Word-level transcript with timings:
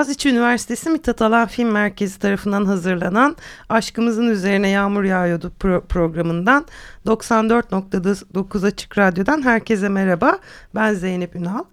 Boğaziçi 0.00 0.28
Üniversitesi 0.28 0.90
Mithat 0.90 1.22
Alan 1.22 1.48
Film 1.48 1.70
Merkezi 1.70 2.18
tarafından 2.18 2.64
hazırlanan 2.64 3.36
Aşkımızın 3.68 4.28
Üzerine 4.28 4.68
Yağmur 4.68 5.04
Yağıyordu 5.04 5.52
pro 5.58 5.84
programından 5.84 6.66
94.9 7.06 8.66
Açık 8.66 8.98
Radyo'dan 8.98 9.42
herkese 9.42 9.88
merhaba. 9.88 10.38
Ben 10.74 10.94
Zeynep 10.94 11.36
Ünal. 11.36 11.64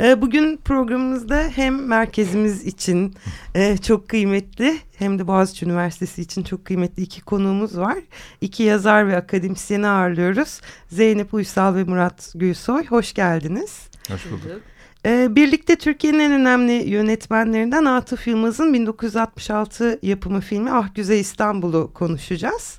Ee, 0.00 0.22
bugün 0.22 0.56
programımızda 0.56 1.42
hem 1.54 1.86
merkezimiz 1.86 2.66
için 2.66 3.14
e, 3.54 3.76
çok 3.76 4.08
kıymetli 4.08 4.78
hem 4.98 5.18
de 5.18 5.26
Boğaziçi 5.26 5.66
Üniversitesi 5.66 6.22
için 6.22 6.42
çok 6.42 6.64
kıymetli 6.64 7.02
iki 7.02 7.20
konuğumuz 7.20 7.78
var. 7.78 7.98
İki 8.40 8.62
yazar 8.62 9.08
ve 9.08 9.16
akademisyeni 9.16 9.88
ağırlıyoruz. 9.88 10.60
Zeynep 10.88 11.34
Uysal 11.34 11.74
ve 11.74 11.84
Murat 11.84 12.32
Gülsoy. 12.34 12.86
Hoş 12.86 13.12
geldiniz. 13.12 13.88
Hoş 14.08 14.30
bulduk. 14.30 14.73
Ee, 15.06 15.36
birlikte 15.36 15.76
Türkiye'nin 15.76 16.18
en 16.18 16.32
önemli 16.32 16.72
yönetmenlerinden 16.72 17.84
Atıf 17.84 18.26
Yılmaz'ın 18.26 18.72
1966 18.74 19.98
yapımı 20.02 20.40
filmi 20.40 20.70
Ah 20.72 20.94
Güzel 20.94 21.18
İstanbul'u 21.18 21.92
konuşacağız. 21.94 22.78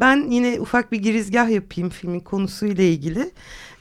Ben 0.00 0.30
yine 0.30 0.60
ufak 0.60 0.92
bir 0.92 0.98
girizgah 0.98 1.50
yapayım 1.50 1.90
filmin 1.90 2.20
konusuyla 2.20 2.84
ilgili. 2.84 3.30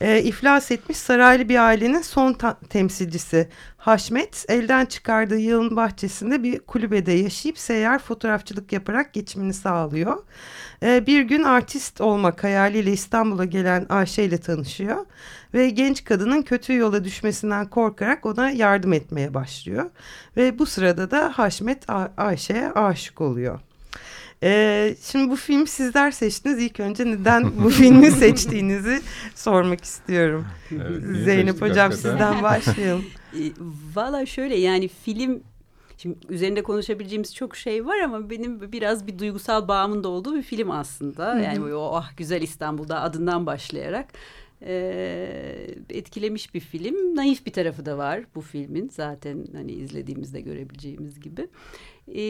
E, 0.01 0.23
iflas 0.23 0.71
etmiş 0.71 0.97
saraylı 0.97 1.49
bir 1.49 1.67
ailenin 1.67 2.01
son 2.01 2.37
temsilcisi 2.69 3.49
Haşmet 3.77 4.45
elden 4.49 4.85
çıkardığı 4.85 5.39
yılın 5.39 5.75
bahçesinde 5.75 6.43
bir 6.43 6.59
kulübede 6.59 7.11
yaşayıp 7.11 7.59
seyyar 7.59 7.99
fotoğrafçılık 7.99 8.73
yaparak 8.73 9.13
geçimini 9.13 9.53
sağlıyor. 9.53 10.23
E, 10.83 11.07
bir 11.07 11.21
gün 11.21 11.43
artist 11.43 12.01
olmak 12.01 12.43
hayaliyle 12.43 12.91
İstanbul'a 12.91 13.45
gelen 13.45 13.85
Ayşe 13.89 14.23
ile 14.23 14.37
tanışıyor 14.37 15.05
ve 15.53 15.69
genç 15.69 16.03
kadının 16.03 16.41
kötü 16.41 16.75
yola 16.75 17.03
düşmesinden 17.03 17.69
korkarak 17.69 18.25
ona 18.25 18.49
yardım 18.49 18.93
etmeye 18.93 19.33
başlıyor. 19.33 19.89
Ve 20.37 20.59
bu 20.59 20.65
sırada 20.65 21.11
da 21.11 21.31
Haşmet 21.35 21.83
Ayşe'ye 22.17 22.71
aşık 22.71 23.21
oluyor. 23.21 23.59
Ee, 24.43 24.95
şimdi 25.01 25.31
bu 25.31 25.35
filmi 25.35 25.67
sizler 25.67 26.11
seçtiniz. 26.11 26.59
İlk 26.59 26.79
önce 26.79 27.05
neden 27.05 27.51
bu 27.63 27.69
filmi 27.69 28.11
seçtiğinizi 28.11 29.01
sormak 29.35 29.83
istiyorum. 29.83 30.45
Evet, 30.71 31.23
Zeynep 31.23 31.61
Hocam 31.61 31.91
hakikaten. 31.91 32.11
sizden 32.11 32.43
başlayalım. 32.43 33.05
E, 33.33 33.51
valla 33.95 34.25
şöyle 34.25 34.55
yani 34.55 34.87
film 34.87 35.43
Şimdi 35.97 36.17
üzerinde 36.29 36.63
konuşabileceğimiz 36.63 37.35
çok 37.35 37.55
şey 37.55 37.85
var 37.85 37.99
ama 37.99 38.29
benim 38.29 38.71
biraz 38.71 39.07
bir 39.07 39.19
duygusal 39.19 39.67
bağımın 39.67 40.03
da 40.03 40.07
olduğu 40.07 40.35
bir 40.35 40.41
film 40.41 40.71
aslında. 40.71 41.39
Yani 41.39 41.73
o 41.73 41.95
ah 41.95 42.17
güzel 42.17 42.41
İstanbul'da 42.41 43.01
adından 43.01 43.45
başlayarak 43.45 44.07
e, 44.65 45.75
etkilemiş 45.89 46.53
bir 46.53 46.59
film. 46.59 47.15
Naif 47.15 47.45
bir 47.45 47.51
tarafı 47.51 47.85
da 47.85 47.97
var 47.97 48.23
bu 48.35 48.41
filmin 48.41 48.89
zaten 48.89 49.45
hani 49.55 49.71
izlediğimizde 49.71 50.41
görebileceğimiz 50.41 51.19
gibi. 51.19 51.47
E, 52.15 52.23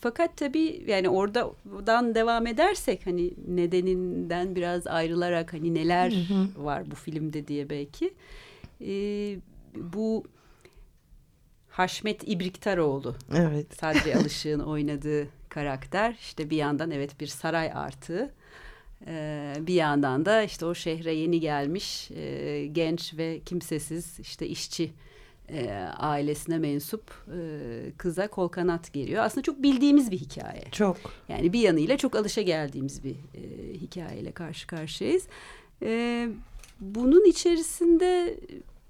fakat 0.00 0.36
tabii 0.36 0.84
yani 0.86 1.08
oradan 1.08 2.14
devam 2.14 2.46
edersek 2.46 3.06
hani 3.06 3.34
nedeninden 3.48 4.56
biraz 4.56 4.86
ayrılarak 4.86 5.52
hani 5.52 5.74
neler 5.74 6.12
hı 6.12 6.34
hı. 6.34 6.64
var 6.64 6.90
bu 6.90 6.94
filmde 6.94 7.48
diye 7.48 7.70
belki. 7.70 8.14
E, 8.80 8.92
bu 9.76 10.24
Haşmet 11.70 12.28
İbriktaroğlu. 12.28 13.16
Evet. 13.34 13.74
Sadri 13.80 14.16
Alışık'ın 14.16 14.60
oynadığı 14.60 15.28
karakter. 15.48 16.16
işte 16.20 16.50
bir 16.50 16.56
yandan 16.56 16.90
evet 16.90 17.20
bir 17.20 17.26
saray 17.26 17.72
artığı. 17.74 18.32
Ee, 19.06 19.54
bir 19.60 19.74
yandan 19.74 20.26
da 20.26 20.42
işte 20.42 20.66
o 20.66 20.74
şehre 20.74 21.14
yeni 21.14 21.40
gelmiş 21.40 22.10
e, 22.10 22.66
genç 22.72 23.14
ve 23.16 23.40
kimsesiz 23.40 24.20
işte 24.20 24.46
işçi 24.46 24.92
e, 25.48 25.70
ailesine 25.96 26.58
mensup 26.58 27.10
e, 27.10 27.90
kıza 27.98 28.28
kol 28.28 28.48
kanat 28.48 28.92
geliyor. 28.92 29.24
Aslında 29.24 29.42
çok 29.42 29.62
bildiğimiz 29.62 30.10
bir 30.10 30.18
hikaye. 30.18 30.64
Çok. 30.72 30.96
Yani 31.28 31.52
bir 31.52 31.60
yanıyla 31.60 31.96
çok 31.96 32.16
alışa 32.16 32.42
geldiğimiz 32.42 33.04
bir 33.04 33.14
e, 33.14 33.74
hikayeyle 33.74 34.32
karşı 34.32 34.66
karşıyayız. 34.66 35.26
E, 35.82 36.28
bunun 36.80 37.24
içerisinde 37.24 38.40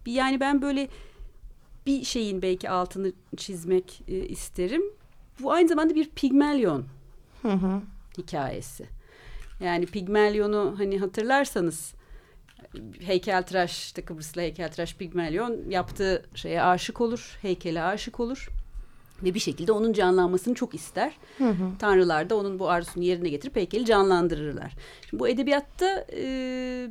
yani 0.06 0.40
ben 0.40 0.62
böyle 0.62 0.88
bir 1.86 2.04
şeyin 2.04 2.42
belki 2.42 2.70
altını 2.70 3.12
çizmek 3.36 4.02
e, 4.08 4.28
isterim. 4.28 4.82
Bu 5.40 5.52
aynı 5.52 5.68
zamanda 5.68 5.94
bir 5.94 6.10
Pigmalion 6.10 6.84
hı 7.42 7.52
hı. 7.52 7.80
hikayesi. 8.18 8.93
Yani 9.64 9.86
Pigmalion'u 9.86 10.74
hani 10.78 10.98
hatırlarsanız 10.98 11.94
heykeltıraş 13.00 13.84
işte 13.84 14.02
Kıbrıslı 14.02 14.40
heykeltıraş 14.40 14.94
Pigmalion 14.94 15.56
yaptığı 15.68 16.24
şeye 16.34 16.62
aşık 16.62 17.00
olur, 17.00 17.38
heykele 17.42 17.82
aşık 17.82 18.20
olur 18.20 18.48
ve 19.22 19.34
bir 19.34 19.40
şekilde 19.40 19.72
onun 19.72 19.92
canlanmasını 19.92 20.54
çok 20.54 20.74
ister. 20.74 21.12
Hı 21.38 21.48
hı. 21.48 21.70
Tanrılar 21.78 22.30
da 22.30 22.36
onun 22.36 22.58
bu 22.58 22.70
arzusunu 22.70 23.04
yerine 23.04 23.28
getirip 23.28 23.56
heykeli 23.56 23.84
canlandırırlar. 23.84 24.72
Şimdi 25.10 25.20
bu 25.20 25.28
edebiyatta 25.28 26.06
e, 26.12 26.88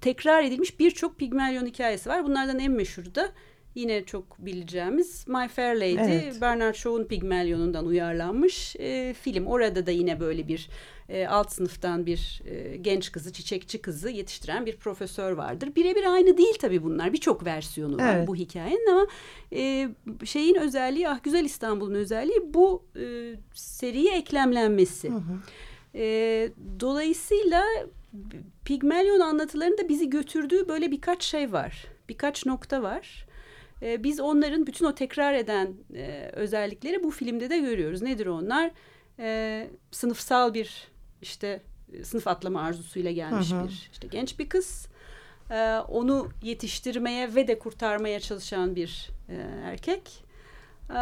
tekrar 0.00 0.44
edilmiş 0.44 0.80
birçok 0.80 1.18
Pigmalion 1.18 1.66
hikayesi 1.66 2.08
var. 2.08 2.24
Bunlardan 2.24 2.58
en 2.58 2.72
meşhuru 2.72 3.14
da 3.14 3.32
yine 3.76 4.04
çok 4.04 4.38
bileceğimiz 4.38 5.28
My 5.28 5.48
Fair 5.48 5.74
Lady, 5.74 6.14
evet. 6.14 6.40
Bernard 6.40 6.74
Shaw'un 6.74 7.04
Pigmalion'undan 7.04 7.86
uyarlanmış 7.86 8.76
e, 8.76 9.14
film. 9.20 9.46
Orada 9.46 9.86
da 9.86 9.90
yine 9.90 10.20
böyle 10.20 10.48
bir 10.48 10.68
e, 11.08 11.26
alt 11.26 11.52
sınıftan 11.52 12.06
bir 12.06 12.42
e, 12.46 12.76
genç 12.76 13.12
kızı, 13.12 13.32
çiçekçi 13.32 13.82
kızı 13.82 14.10
yetiştiren 14.10 14.66
bir 14.66 14.76
profesör 14.76 15.32
vardır. 15.32 15.70
Birebir 15.76 16.12
aynı 16.12 16.36
değil 16.36 16.54
tabii 16.60 16.82
bunlar. 16.82 17.12
Birçok 17.12 17.46
versiyonu 17.46 17.96
var 17.98 18.16
evet. 18.16 18.28
bu 18.28 18.36
hikayenin 18.36 18.90
ama 18.90 19.06
e, 19.52 19.88
şeyin 20.24 20.54
özelliği, 20.54 21.08
ah 21.08 21.22
güzel 21.22 21.44
İstanbul'un 21.44 21.94
özelliği 21.94 22.54
bu 22.54 22.84
e, 22.96 23.34
seriye 23.54 24.16
eklemlenmesi. 24.16 25.10
Hı 25.10 25.14
hı. 25.14 25.38
E, 25.94 26.48
dolayısıyla 26.80 27.64
Pigmalion 28.64 29.20
anlatılarında 29.20 29.88
bizi 29.88 30.10
götürdüğü 30.10 30.68
böyle 30.68 30.90
birkaç 30.90 31.22
şey 31.22 31.52
var. 31.52 31.86
Birkaç 32.08 32.46
nokta 32.46 32.82
var. 32.82 33.25
E, 33.82 34.04
biz 34.04 34.20
onların 34.20 34.66
bütün 34.66 34.86
o 34.86 34.94
tekrar 34.94 35.34
eden 35.34 35.74
e, 35.94 36.30
özellikleri 36.32 37.02
bu 37.02 37.10
filmde 37.10 37.50
de 37.50 37.58
görüyoruz. 37.58 38.02
Nedir 38.02 38.26
onlar? 38.26 38.70
E, 39.18 39.68
sınıfsal 39.90 40.54
bir 40.54 40.88
işte 41.22 41.62
e, 41.92 42.04
sınıf 42.04 42.28
atlama 42.28 42.60
arzusuyla 42.60 43.10
gelmiş 43.10 43.52
hı 43.52 43.60
hı. 43.60 43.64
bir 43.64 43.88
işte 43.92 44.08
genç 44.10 44.38
bir 44.38 44.48
kız. 44.48 44.88
Ee, 45.50 45.78
onu 45.88 46.28
yetiştirmeye 46.42 47.34
ve 47.34 47.48
de 47.48 47.58
kurtarmaya 47.58 48.20
çalışan 48.20 48.76
bir 48.76 49.10
e, 49.28 49.34
erkek. 49.64 50.24
Ee, 50.90 50.96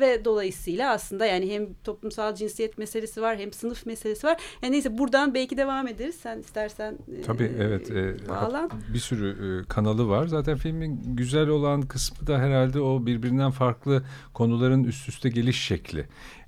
ve 0.00 0.24
dolayısıyla 0.24 0.92
aslında 0.92 1.26
yani 1.26 1.52
hem 1.54 1.74
toplumsal 1.84 2.34
cinsiyet 2.34 2.78
meselesi 2.78 3.22
var 3.22 3.38
hem 3.38 3.52
sınıf 3.52 3.86
meselesi 3.86 4.26
var. 4.26 4.36
Yani 4.62 4.72
neyse 4.72 4.98
buradan 4.98 5.34
belki 5.34 5.56
devam 5.56 5.88
ederiz. 5.88 6.14
Sen 6.14 6.38
istersen 6.38 6.98
e, 7.18 7.22
Tabii 7.22 7.44
e, 7.44 7.56
evet. 7.58 7.90
E, 7.90 8.28
bağlan. 8.28 8.70
Bir 8.94 8.98
sürü 8.98 9.60
e, 9.60 9.68
kanalı 9.68 10.08
var. 10.08 10.26
Zaten 10.26 10.56
filmin 10.56 11.00
güzel 11.16 11.48
olan 11.48 11.82
kısmı 11.82 12.26
da 12.26 12.38
herhalde 12.38 12.80
o 12.80 13.06
birbirinden 13.06 13.50
farklı 13.50 14.02
konuların 14.34 14.84
üst 14.84 15.08
üste 15.08 15.28
geliş 15.28 15.62
şekli. 15.62 16.06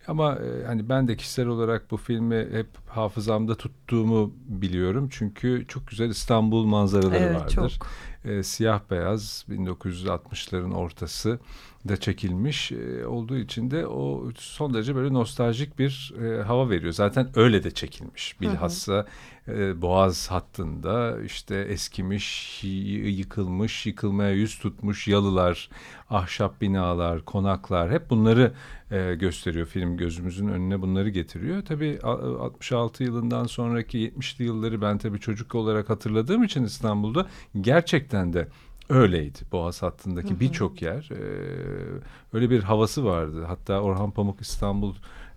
Ama 0.08 0.34
e, 0.34 0.66
hani 0.66 0.88
ben 0.88 1.08
de 1.08 1.16
kişisel 1.16 1.46
olarak 1.46 1.90
bu 1.90 1.96
filmi 1.96 2.48
hep 2.52 2.66
hafızamda 2.88 3.54
tuttuğumu 3.54 4.34
biliyorum. 4.46 5.08
Çünkü 5.12 5.64
çok 5.68 5.86
güzel 5.86 6.08
İstanbul 6.08 6.64
manzaraları 6.64 7.16
evet, 7.16 7.36
vardır. 7.36 7.78
Çok. 7.78 8.30
E, 8.32 8.42
siyah 8.42 8.80
beyaz 8.90 9.44
1960'ların 9.48 10.74
ortası 10.74 11.38
da 11.88 11.96
çekilmiş 11.96 12.72
e, 12.72 13.06
olduğu 13.06 13.36
için 13.38 13.70
de 13.70 13.86
o 13.86 14.30
son 14.36 14.74
derece 14.74 14.94
böyle 14.94 15.14
nostaljik 15.14 15.78
bir 15.78 16.14
e, 16.22 16.42
hava 16.42 16.70
veriyor. 16.70 16.92
Zaten 16.92 17.28
öyle 17.34 17.64
de 17.64 17.70
çekilmiş. 17.70 18.40
Bilhassa 18.40 19.06
e, 19.48 19.82
Boğaz 19.82 20.30
hattında 20.30 21.22
işte 21.22 21.56
eskimiş, 21.56 22.60
yıkılmış, 23.04 23.86
yıkılmaya 23.86 24.30
yüz 24.30 24.58
tutmuş 24.58 25.08
yalılar, 25.08 25.68
ahşap 26.10 26.60
binalar, 26.60 27.24
konaklar 27.24 27.90
hep 27.90 28.10
bunları 28.10 28.52
e, 28.90 29.14
gösteriyor 29.14 29.66
film 29.66 29.96
gözümüzün 29.96 30.48
önüne 30.48 30.82
bunları 30.82 31.08
getiriyor. 31.08 31.64
Tabii 31.64 31.98
66 32.02 33.04
yılından 33.04 33.44
sonraki 33.44 33.98
70'li 33.98 34.44
yılları 34.44 34.82
ben 34.82 34.98
tabii 34.98 35.20
çocuk 35.20 35.54
olarak 35.54 35.90
hatırladığım 35.90 36.42
için 36.42 36.64
İstanbul'da 36.64 37.26
gerçekten 37.60 38.32
de 38.32 38.48
öyleydi. 38.90 39.38
Boğaz 39.52 39.82
hattındaki 39.82 40.40
birçok 40.40 40.82
yer 40.82 41.08
e, 41.12 41.22
öyle 42.32 42.50
bir 42.50 42.62
havası 42.62 43.04
vardı. 43.04 43.44
Hatta 43.44 43.80
Orhan 43.80 44.10
Pamuk 44.10 44.40
İstanbul 44.40 44.94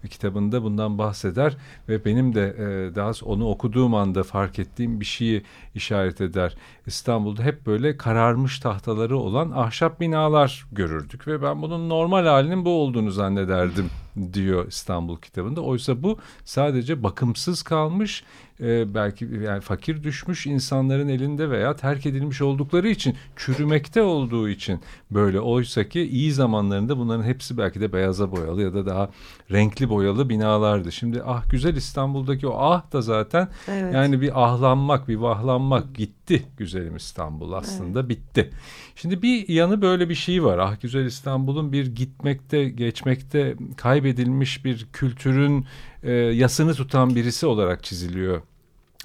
kitabında 0.07 0.63
bundan 0.63 0.97
bahseder 0.97 1.57
ve 1.89 2.05
benim 2.05 2.35
de 2.35 2.55
e, 2.57 2.95
daha 2.95 3.11
onu 3.25 3.49
okuduğum 3.49 3.95
anda 3.95 4.23
fark 4.23 4.59
ettiğim 4.59 4.99
bir 4.99 5.05
şeyi 5.05 5.43
işaret 5.75 6.21
eder. 6.21 6.55
İstanbul'da 6.85 7.43
hep 7.43 7.65
böyle 7.65 7.97
kararmış 7.97 8.59
tahtaları 8.59 9.17
olan 9.17 9.51
ahşap 9.51 9.99
binalar 9.99 10.65
görürdük 10.71 11.27
ve 11.27 11.41
ben 11.41 11.61
bunun 11.61 11.89
normal 11.89 12.25
halinin 12.25 12.65
bu 12.65 12.69
olduğunu 12.69 13.11
zannederdim 13.11 13.89
diyor 14.33 14.67
İstanbul 14.67 15.17
kitabında. 15.17 15.61
Oysa 15.61 16.03
bu 16.03 16.17
sadece 16.45 17.03
bakımsız 17.03 17.63
kalmış 17.63 18.23
e, 18.59 18.93
belki 18.93 19.29
yani 19.45 19.61
fakir 19.61 20.03
düşmüş 20.03 20.45
insanların 20.47 21.07
elinde 21.07 21.49
veya 21.49 21.75
terk 21.75 22.05
edilmiş 22.05 22.41
oldukları 22.41 22.89
için 22.89 23.15
çürümekte 23.35 24.01
olduğu 24.01 24.49
için 24.49 24.79
böyle 25.11 25.39
oysa 25.39 25.89
ki 25.89 26.01
iyi 26.01 26.31
zamanlarında 26.31 26.97
bunların 26.97 27.23
hepsi 27.23 27.57
belki 27.57 27.81
de 27.81 27.93
beyaza 27.93 28.31
boyalı 28.31 28.61
ya 28.61 28.73
da 28.73 28.85
daha 28.85 29.09
renkli 29.51 29.89
boyalı 29.93 30.29
binalardı. 30.29 30.91
Şimdi 30.91 31.23
ah 31.25 31.49
güzel 31.49 31.75
İstanbul'daki 31.75 32.47
o 32.47 32.55
ah 32.57 32.91
da 32.91 33.01
zaten 33.01 33.47
evet. 33.67 33.93
yani 33.93 34.21
bir 34.21 34.43
ahlanmak 34.43 35.07
bir 35.07 35.15
vahlanmak 35.15 35.95
gitti 35.95 36.45
güzelim 36.57 36.95
İstanbul 36.95 37.51
aslında 37.51 37.99
evet. 37.99 38.09
bitti. 38.09 38.49
Şimdi 38.95 39.21
bir 39.21 39.49
yanı 39.49 39.81
böyle 39.81 40.09
bir 40.09 40.15
şey 40.15 40.43
var. 40.43 40.57
Ah 40.57 40.81
güzel 40.81 41.05
İstanbul'un 41.05 41.71
bir 41.71 41.95
gitmekte 41.95 42.69
geçmekte 42.69 43.55
kaybedilmiş 43.77 44.65
bir 44.65 44.87
kültürün 44.93 45.65
e, 46.03 46.11
yasını 46.11 46.73
tutan 46.73 47.15
birisi 47.15 47.45
olarak 47.45 47.83
çiziliyor 47.83 48.41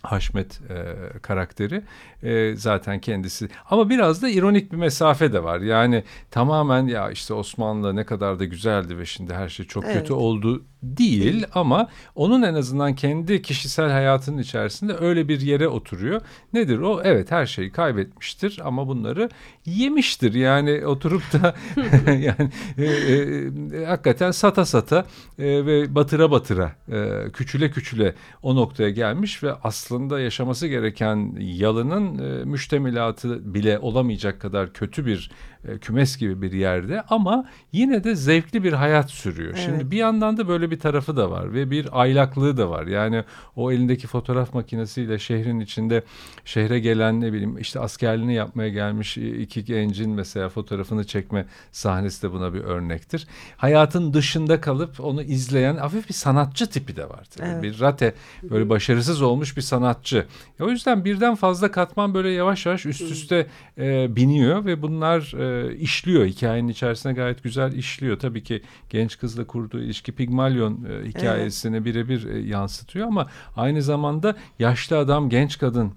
Haşmet 0.02 0.60
e, 0.70 0.96
karakteri 1.22 1.82
e, 2.22 2.56
zaten 2.56 3.00
kendisi 3.00 3.48
ama 3.70 3.90
biraz 3.90 4.22
da 4.22 4.28
ironik 4.28 4.72
bir 4.72 4.76
mesafe 4.76 5.32
de 5.32 5.44
var 5.44 5.60
yani 5.60 6.04
tamamen 6.30 6.86
ya 6.86 7.10
işte 7.10 7.34
Osmanlı 7.34 7.96
ne 7.96 8.04
kadar 8.04 8.38
da 8.38 8.44
güzeldi 8.44 8.98
ve 8.98 9.06
şimdi 9.06 9.34
her 9.34 9.48
şey 9.48 9.66
çok 9.66 9.84
evet. 9.84 9.94
kötü 9.94 10.12
oldu 10.12 10.64
değil 10.82 11.46
ama 11.54 11.88
onun 12.14 12.42
en 12.42 12.54
azından 12.54 12.94
kendi 12.94 13.42
kişisel 13.42 13.90
hayatının 13.90 14.38
içerisinde 14.38 14.96
öyle 15.00 15.28
bir 15.28 15.40
yere 15.40 15.68
oturuyor. 15.68 16.20
Nedir 16.52 16.78
o? 16.78 17.00
Evet 17.04 17.30
her 17.30 17.46
şeyi 17.46 17.72
kaybetmiştir 17.72 18.60
ama 18.64 18.88
bunları 18.88 19.28
yemiştir. 19.64 20.34
Yani 20.34 20.86
oturup 20.86 21.22
da 21.32 21.54
yani 22.06 22.50
e, 22.78 22.84
e, 22.84 23.84
hakikaten 23.84 24.30
sata 24.30 24.64
sata 24.64 25.06
e, 25.38 25.66
ve 25.66 25.94
batıra 25.94 26.30
batıra 26.30 26.72
e, 26.92 27.30
küçüle 27.32 27.70
küçüle 27.70 28.14
o 28.42 28.56
noktaya 28.56 28.90
gelmiş 28.90 29.42
ve 29.42 29.52
aslında 29.62 29.87
yaşaması 30.20 30.66
gereken 30.66 31.36
yalının 31.38 32.18
e, 32.18 32.44
müştemilatı 32.44 33.54
bile 33.54 33.78
olamayacak 33.78 34.40
kadar 34.40 34.72
kötü 34.72 35.06
bir 35.06 35.30
e, 35.64 35.78
kümes 35.78 36.16
gibi 36.16 36.42
bir 36.42 36.52
yerde 36.52 37.02
ama 37.02 37.48
yine 37.72 38.04
de 38.04 38.14
zevkli 38.14 38.64
bir 38.64 38.72
hayat 38.72 39.10
sürüyor. 39.10 39.52
Evet. 39.54 39.64
Şimdi 39.64 39.90
bir 39.90 39.96
yandan 39.96 40.36
da 40.36 40.48
böyle 40.48 40.70
bir 40.70 40.78
tarafı 40.78 41.16
da 41.16 41.30
var 41.30 41.52
ve 41.52 41.70
bir 41.70 42.00
aylaklığı 42.00 42.56
da 42.56 42.70
var. 42.70 42.86
Yani 42.86 43.24
o 43.56 43.72
elindeki 43.72 44.06
fotoğraf 44.06 44.54
makinesiyle 44.54 45.18
şehrin 45.18 45.60
içinde 45.60 46.02
şehre 46.44 46.80
gelen 46.80 47.20
ne 47.20 47.32
bileyim 47.32 47.58
işte 47.58 47.80
askerliğini 47.80 48.34
yapmaya 48.34 48.68
gelmiş 48.68 49.16
iki 49.18 49.64
gencin 49.64 50.10
mesela 50.10 50.48
fotoğrafını 50.48 51.04
çekme 51.04 51.46
sahnesi 51.72 52.22
de 52.22 52.32
buna 52.32 52.54
bir 52.54 52.60
örnektir. 52.60 53.26
Hayatın 53.56 54.14
dışında 54.14 54.60
kalıp 54.60 55.00
onu 55.00 55.22
izleyen 55.22 55.76
hafif 55.76 56.08
bir 56.08 56.14
sanatçı 56.14 56.70
tipi 56.70 56.96
de 56.96 57.08
var. 57.08 57.26
Evet. 57.40 57.62
Bir 57.62 57.80
rate 57.80 58.14
böyle 58.42 58.68
başarısız 58.68 59.22
olmuş 59.22 59.56
bir 59.56 59.62
sanatçı. 59.62 60.26
O 60.60 60.68
yüzden 60.68 61.04
birden 61.04 61.34
fazla 61.34 61.70
katman 61.70 62.14
böyle 62.14 62.30
yavaş 62.30 62.66
yavaş 62.66 62.86
üst 62.86 63.02
üste 63.02 63.46
e, 63.78 64.16
biniyor 64.16 64.64
ve 64.64 64.82
bunlar 64.82 65.32
e, 65.38 65.47
e, 65.48 65.76
işliyor. 65.76 66.26
Hikayenin 66.26 66.68
içerisine 66.68 67.12
gayet 67.12 67.42
güzel 67.42 67.72
işliyor. 67.72 68.18
Tabii 68.18 68.42
ki 68.42 68.62
genç 68.90 69.18
kızla 69.18 69.46
kurduğu 69.46 69.80
ilişki 69.80 70.12
Pigmalion 70.12 70.84
e, 70.84 71.08
hikayesini 71.08 71.76
evet. 71.76 71.86
birebir 71.86 72.26
e, 72.26 72.38
yansıtıyor 72.38 73.06
ama 73.06 73.26
aynı 73.56 73.82
zamanda 73.82 74.36
yaşlı 74.58 74.98
adam 74.98 75.28
genç 75.28 75.58
kadın 75.58 75.92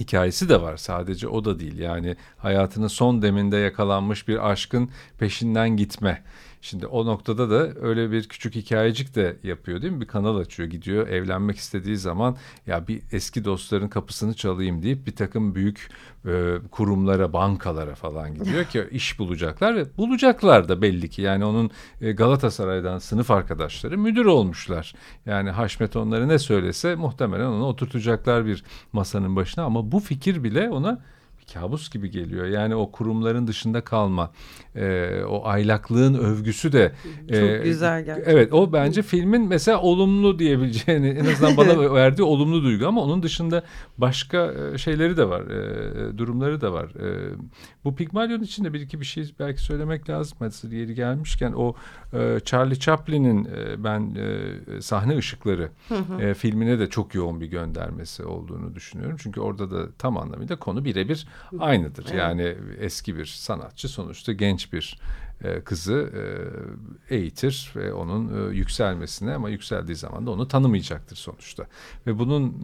hikayesi 0.00 0.48
de 0.48 0.60
var 0.62 0.76
sadece 0.76 1.28
o 1.28 1.44
da 1.44 1.60
değil 1.60 1.78
yani 1.78 2.16
hayatının 2.36 2.88
son 2.88 3.22
deminde 3.22 3.56
yakalanmış 3.56 4.28
bir 4.28 4.50
aşkın 4.50 4.90
peşinden 5.18 5.76
gitme 5.76 6.22
Şimdi 6.66 6.86
o 6.86 7.06
noktada 7.06 7.50
da 7.50 7.80
öyle 7.80 8.10
bir 8.10 8.28
küçük 8.28 8.54
hikayecik 8.54 9.14
de 9.14 9.36
yapıyor 9.42 9.82
değil 9.82 9.92
mi? 9.92 10.00
Bir 10.00 10.06
kanal 10.06 10.36
açıyor 10.36 10.68
gidiyor 10.68 11.08
evlenmek 11.08 11.56
istediği 11.56 11.96
zaman 11.96 12.36
ya 12.66 12.88
bir 12.88 13.02
eski 13.12 13.44
dostların 13.44 13.88
kapısını 13.88 14.34
çalayım 14.34 14.82
deyip 14.82 15.06
bir 15.06 15.16
takım 15.16 15.54
büyük 15.54 15.90
e, 16.26 16.54
kurumlara, 16.70 17.32
bankalara 17.32 17.94
falan 17.94 18.34
gidiyor 18.34 18.64
ki 18.64 18.88
iş 18.90 19.18
bulacaklar 19.18 19.76
ve 19.76 19.96
bulacaklar 19.96 20.68
da 20.68 20.82
belli 20.82 21.10
ki. 21.10 21.22
Yani 21.22 21.44
onun 21.44 21.70
e, 22.00 22.12
Galatasaray'dan 22.12 22.98
sınıf 22.98 23.30
arkadaşları 23.30 23.98
müdür 23.98 24.24
olmuşlar. 24.24 24.94
Yani 25.26 25.50
Haşmet 25.50 25.96
onları 25.96 26.28
ne 26.28 26.38
söylese 26.38 26.94
muhtemelen 26.94 27.46
onu 27.46 27.64
oturtacaklar 27.64 28.46
bir 28.46 28.64
masanın 28.92 29.36
başına 29.36 29.64
ama 29.64 29.92
bu 29.92 30.00
fikir 30.00 30.44
bile 30.44 30.70
ona 30.70 31.02
kabus 31.54 31.90
gibi 31.90 32.10
geliyor. 32.10 32.46
Yani 32.46 32.74
o 32.74 32.90
kurumların 32.90 33.46
dışında 33.46 33.80
kalma, 33.80 34.30
e, 34.74 35.10
o 35.28 35.46
aylaklığın 35.46 36.14
övgüsü 36.14 36.72
de 36.72 36.92
çok 37.30 37.38
e, 37.38 37.60
güzel 37.64 38.04
gerçekten. 38.04 38.32
Evet, 38.32 38.52
o 38.52 38.72
bence 38.72 39.02
filmin 39.02 39.48
mesela 39.48 39.80
olumlu 39.80 40.38
diyebileceğini 40.38 41.08
en 41.08 41.24
azından 41.24 41.56
bana 41.56 41.94
verdiği 41.94 42.22
olumlu 42.22 42.62
duygu 42.62 42.86
ama 42.86 43.00
onun 43.02 43.22
dışında 43.22 43.62
başka 43.98 44.52
e, 44.52 44.78
şeyleri 44.78 45.16
de 45.16 45.28
var, 45.28 45.40
e, 45.40 46.18
durumları 46.18 46.60
da 46.60 46.72
var. 46.72 46.84
E, 46.84 47.34
bu 47.84 47.94
Pygmalion 47.96 48.40
için 48.40 48.64
de 48.64 48.72
bir 48.72 48.80
iki 48.80 49.00
bir 49.00 49.06
şey 49.06 49.34
belki 49.38 49.62
söylemek 49.62 50.10
lazım. 50.10 50.38
Hazır 50.38 50.72
yeri 50.72 50.94
gelmişken 50.94 51.52
o 51.52 51.74
e, 52.12 52.40
Charlie 52.44 52.78
Chaplin'in 52.78 53.44
e, 53.44 53.84
ben 53.84 54.14
e, 54.14 54.82
sahne 54.82 55.16
ışıkları 55.16 55.70
e, 56.20 56.34
filmine 56.34 56.78
de 56.78 56.86
çok 56.86 57.14
yoğun 57.14 57.40
bir 57.40 57.46
göndermesi 57.46 58.24
olduğunu 58.24 58.74
düşünüyorum. 58.74 59.16
Çünkü 59.20 59.40
orada 59.40 59.70
da 59.70 59.92
tam 59.98 60.16
anlamıyla 60.16 60.56
konu 60.56 60.84
birebir 60.84 61.26
aynıdır. 61.58 62.04
Evet. 62.08 62.18
Yani 62.18 62.56
eski 62.78 63.16
bir 63.16 63.26
sanatçı 63.26 63.88
sonuçta 63.88 64.32
genç 64.32 64.72
bir 64.72 64.98
e, 65.44 65.60
kızı 65.60 66.10
e, 67.10 67.14
eğitir 67.16 67.72
ve 67.76 67.92
onun 67.92 68.50
e, 68.50 68.54
yükselmesine 68.54 69.34
ama 69.34 69.48
yükseldiği 69.48 69.96
zaman 69.96 70.26
da 70.26 70.30
onu 70.30 70.48
tanımayacaktır 70.48 71.16
sonuçta. 71.16 71.66
Ve 72.06 72.18
bunun 72.18 72.54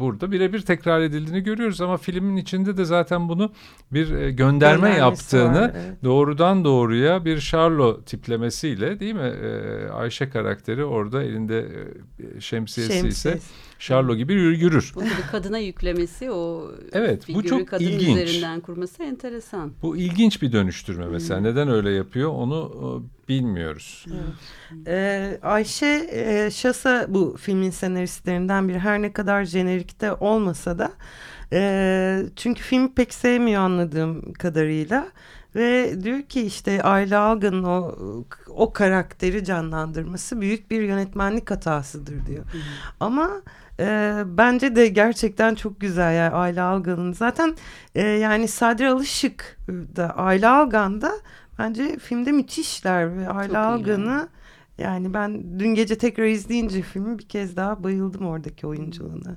burada 0.00 0.32
birebir 0.32 0.60
tekrar 0.60 1.00
edildiğini 1.00 1.42
görüyoruz 1.42 1.80
ama 1.80 1.96
filmin 1.96 2.36
içinde 2.36 2.76
de 2.76 2.84
zaten 2.84 3.28
bunu 3.28 3.52
bir 3.92 4.28
gönderme 4.28 4.90
yaptığını 4.90 5.60
var, 5.60 5.72
evet. 5.74 6.04
doğrudan 6.04 6.64
doğruya 6.64 7.24
bir 7.24 7.40
Charlo 7.40 8.02
tiplemesiyle 8.02 9.00
değil 9.00 9.14
mi? 9.14 9.32
Ayşe 9.92 10.30
karakteri 10.30 10.84
orada 10.84 11.22
elinde 11.22 11.68
şemsiyesi, 12.40 12.92
şemsiyesi. 12.92 13.28
ise 13.28 13.40
Charlo 13.78 14.16
gibi 14.16 14.32
yürür. 14.32 14.92
Bu 14.94 15.00
tabii 15.00 15.30
kadına 15.30 15.58
yüklemesi 15.58 16.30
o 16.30 16.70
evet, 16.92 17.24
bu 17.34 17.42
çok 17.42 17.68
kadın 17.68 17.84
ilginç. 17.84 18.18
üzerinden 18.18 18.60
kurması 18.60 19.02
enteresan. 19.02 19.72
Bu 19.82 19.96
ilginç 19.96 20.42
bir 20.42 20.52
dönüştürme 20.52 21.06
mesela. 21.06 21.40
Hmm. 21.40 21.46
Neden 21.46 21.68
öyle 21.68 21.90
yapıyor 21.90 22.30
onu 22.30 22.72
e, 22.74 23.28
bilmiyoruz. 23.28 24.06
Evet. 24.08 24.86
Ee, 24.86 25.38
Ayşe 25.42 26.08
e, 26.12 26.50
Şasa 26.50 27.06
bu 27.08 27.36
filmin 27.40 27.70
senaristlerinden 27.70 28.68
biri. 28.68 28.78
Her 28.78 29.02
ne 29.02 29.12
kadar 29.12 29.44
jenerikte 29.44 30.12
olmasa 30.12 30.78
da 30.78 30.92
e, 31.52 32.22
çünkü 32.36 32.62
filmi 32.62 32.94
pek 32.94 33.14
sevmiyor 33.14 33.62
anladığım 33.62 34.32
kadarıyla. 34.32 35.08
Ve 35.54 36.02
diyor 36.02 36.22
ki 36.22 36.42
işte 36.42 36.82
Ayla 36.82 37.20
Algan'ın 37.20 37.62
o, 37.62 37.96
o 38.48 38.72
karakteri 38.72 39.44
canlandırması 39.44 40.40
büyük 40.40 40.70
bir 40.70 40.82
yönetmenlik 40.82 41.50
hatasıdır 41.50 42.26
diyor. 42.26 42.44
Hı. 42.44 42.58
Ama 43.00 43.42
e, 43.80 44.22
bence 44.26 44.76
de 44.76 44.88
gerçekten 44.88 45.54
çok 45.54 45.80
güzel 45.80 46.16
yani 46.16 46.34
Ayla 46.34 46.64
Algan'ın. 46.64 47.12
Zaten 47.12 47.54
e, 47.94 48.02
yani 48.02 48.48
Sadri 48.48 48.88
Alışık 48.88 49.58
da 49.68 50.16
Ayla 50.16 50.56
Algan 50.56 51.00
da 51.00 51.12
bence 51.58 51.98
filmde 51.98 52.32
müthişler 52.32 53.16
ve 53.18 53.28
Ayla 53.28 53.66
Algan'ı 53.66 54.28
yani 54.78 55.14
ben 55.14 55.58
dün 55.58 55.74
gece 55.74 55.98
tekrar 55.98 56.24
izleyince 56.24 56.82
filmi 56.82 57.18
bir 57.18 57.28
kez 57.28 57.56
daha 57.56 57.82
bayıldım 57.82 58.26
oradaki 58.26 58.66
oyunculuğuna. 58.66 59.36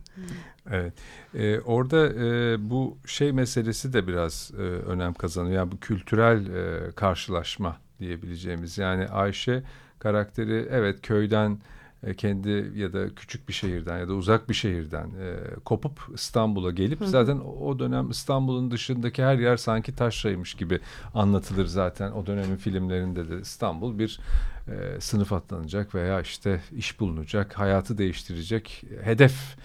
Evet. 0.72 0.94
Ee, 1.36 1.60
orada 1.60 2.08
e, 2.08 2.58
bu 2.70 2.98
şey 3.06 3.32
meselesi 3.32 3.94
de 3.94 4.08
biraz 4.08 4.52
e, 4.58 4.62
önem 4.62 5.14
kazanıyor. 5.14 5.56
Yani 5.56 5.72
bu 5.72 5.80
kültürel 5.80 6.46
e, 6.46 6.92
karşılaşma 6.92 7.78
diyebileceğimiz. 8.00 8.78
Yani 8.78 9.08
Ayşe 9.08 9.64
karakteri 10.00 10.68
evet 10.72 11.02
köyden 11.02 11.58
e, 12.04 12.14
kendi 12.14 12.72
ya 12.76 12.94
da 12.94 13.16
küçük 13.16 13.48
bir 13.48 13.54
şehirden 13.54 14.00
ya 14.00 14.08
da 14.08 14.14
uzak 14.14 14.50
bir 14.50 14.54
şehirden 14.54 15.08
e, 15.08 15.56
kopup 15.66 16.00
İstanbul'a 16.14 16.72
gelip 16.72 17.02
Hı. 17.02 17.08
zaten 17.08 17.40
o 17.40 17.80
dönem 17.80 18.10
İstanbul'un 18.10 18.72
dışındaki 18.72 19.24
her 19.24 19.38
yer 19.38 19.58
sanki 19.58 19.96
taşraymış 19.96 20.54
gibi 20.54 20.80
anlatılır 21.14 21.66
zaten 21.66 22.12
o 22.12 22.26
dönemin 22.26 22.56
filmlerinde 22.56 23.30
de 23.30 23.42
İstanbul 23.42 24.00
bir 24.00 24.20
e, 24.68 25.02
sınıf 25.02 25.34
atlanacak 25.34 25.96
veya 25.96 26.22
işte 26.22 26.62
iş 26.72 27.00
bulunacak, 27.00 27.60
hayatı 27.60 27.98
değiştirecek 27.98 28.84
hedef 29.04 29.56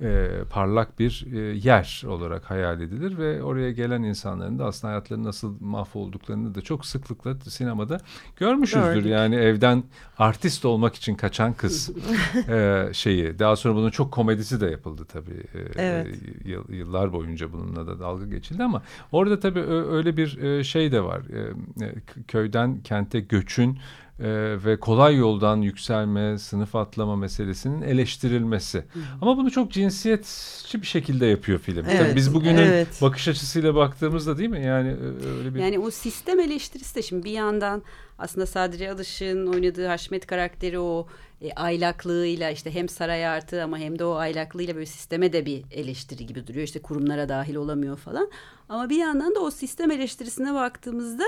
e, 0.00 0.28
parlak 0.50 0.98
bir 0.98 1.26
e, 1.32 1.38
yer 1.38 2.02
olarak 2.08 2.50
hayal 2.50 2.80
edilir 2.80 3.18
ve 3.18 3.42
oraya 3.42 3.72
gelen 3.72 4.02
insanların 4.02 4.58
da 4.58 4.64
aslında 4.64 4.90
hayatlarının 4.90 5.24
nasıl 5.24 5.54
mahvolduklarını 5.60 6.54
da 6.54 6.60
çok 6.60 6.86
sıklıkla 6.86 7.34
sinemada 7.40 7.98
görmüşüzdür. 8.36 8.94
Gördük. 8.94 9.10
Yani 9.10 9.34
evden 9.34 9.84
artist 10.18 10.64
olmak 10.64 10.94
için 10.94 11.14
kaçan 11.14 11.52
kız 11.52 11.90
e, 12.48 12.88
şeyi. 12.92 13.38
Daha 13.38 13.56
sonra 13.56 13.74
bunun 13.74 13.90
çok 13.90 14.12
komedisi 14.12 14.60
de 14.60 14.66
yapıldı 14.66 15.04
tabii. 15.04 15.44
E, 15.54 15.82
Evet. 15.82 16.06
yıl- 16.44 16.72
yıllar 16.72 17.12
boyunca 17.12 17.52
bununla 17.52 17.86
da 17.86 18.00
dalga 18.00 18.26
geçildi 18.26 18.62
ama 18.62 18.82
orada 19.12 19.40
tabii 19.40 19.60
öyle 19.70 20.16
bir 20.16 20.38
e, 20.42 20.64
şey 20.64 20.92
de 20.92 21.04
var. 21.04 21.20
E, 21.20 21.84
e, 21.84 21.94
köyden 22.28 22.78
kente 22.80 23.20
göçün 23.20 23.78
e, 24.20 24.56
ve 24.64 24.80
kolay 24.80 25.16
yoldan 25.16 25.56
yükselme, 25.56 26.38
sınıf 26.38 26.74
atlama 26.74 27.16
meselesinin 27.16 27.82
eleştirilmesi. 27.82 28.84
Ama 29.20 29.36
bunu 29.36 29.50
çok 29.50 29.72
cinsiyetçi 29.72 30.82
bir 30.82 30.86
şekilde 30.86 31.26
yapıyor 31.26 31.58
film. 31.58 31.84
Tabii 31.84 31.94
Evet, 31.96 32.16
biz 32.16 32.34
bugünün 32.34 32.56
evet. 32.56 33.02
bakış 33.02 33.28
açısıyla 33.28 33.74
baktığımızda 33.74 34.38
değil 34.38 34.50
mi? 34.50 34.64
Yani 34.64 34.88
e, 34.88 35.26
öyle 35.38 35.54
bir 35.54 35.60
Yani 35.60 35.78
o 35.78 35.90
sistem 35.90 36.40
eleştirisi 36.40 36.94
de 36.94 37.02
şimdi 37.02 37.24
bir 37.24 37.30
yandan 37.30 37.82
aslında 38.18 38.46
Sadri 38.46 38.90
Alışık'ın 38.90 39.46
oynadığı 39.46 39.86
Haşmet 39.86 40.26
karakteri 40.26 40.78
o 40.78 41.06
e, 41.42 41.52
aylaklığıyla 41.52 42.50
işte 42.50 42.74
hem 42.74 42.88
saray 42.88 43.26
artı 43.26 43.62
ama 43.62 43.78
hem 43.78 43.98
de 43.98 44.04
o 44.04 44.14
aylaklığıyla 44.14 44.74
böyle 44.74 44.86
sisteme 44.86 45.32
de 45.32 45.46
bir 45.46 45.64
eleştiri 45.70 46.26
gibi 46.26 46.46
duruyor. 46.46 46.64
İşte 46.64 46.82
kurumlara 46.82 47.28
dahil 47.28 47.54
olamıyor 47.54 47.96
falan. 47.96 48.30
Ama 48.68 48.90
bir 48.90 48.96
yandan 48.96 49.34
da 49.34 49.40
o 49.40 49.50
sistem 49.50 49.90
eleştirisine 49.90 50.54
baktığımızda 50.54 51.24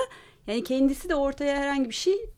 yani 0.47 0.65
kendisi 0.65 1.09
de 1.09 1.15
ortaya 1.15 1.57
herhangi 1.57 1.89
bir 1.89 1.95
şey 1.95 2.31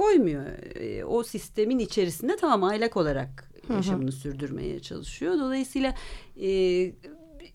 koymuyor. 0.00 0.46
E, 0.76 1.04
o 1.04 1.22
sistemin 1.22 1.78
içerisinde 1.78 2.36
tamam 2.36 2.64
aylak 2.64 2.96
olarak 2.96 3.50
yaşamını 3.70 4.12
sürdürmeye 4.12 4.80
çalışıyor. 4.80 5.34
Dolayısıyla 5.38 5.94
e, 6.36 6.46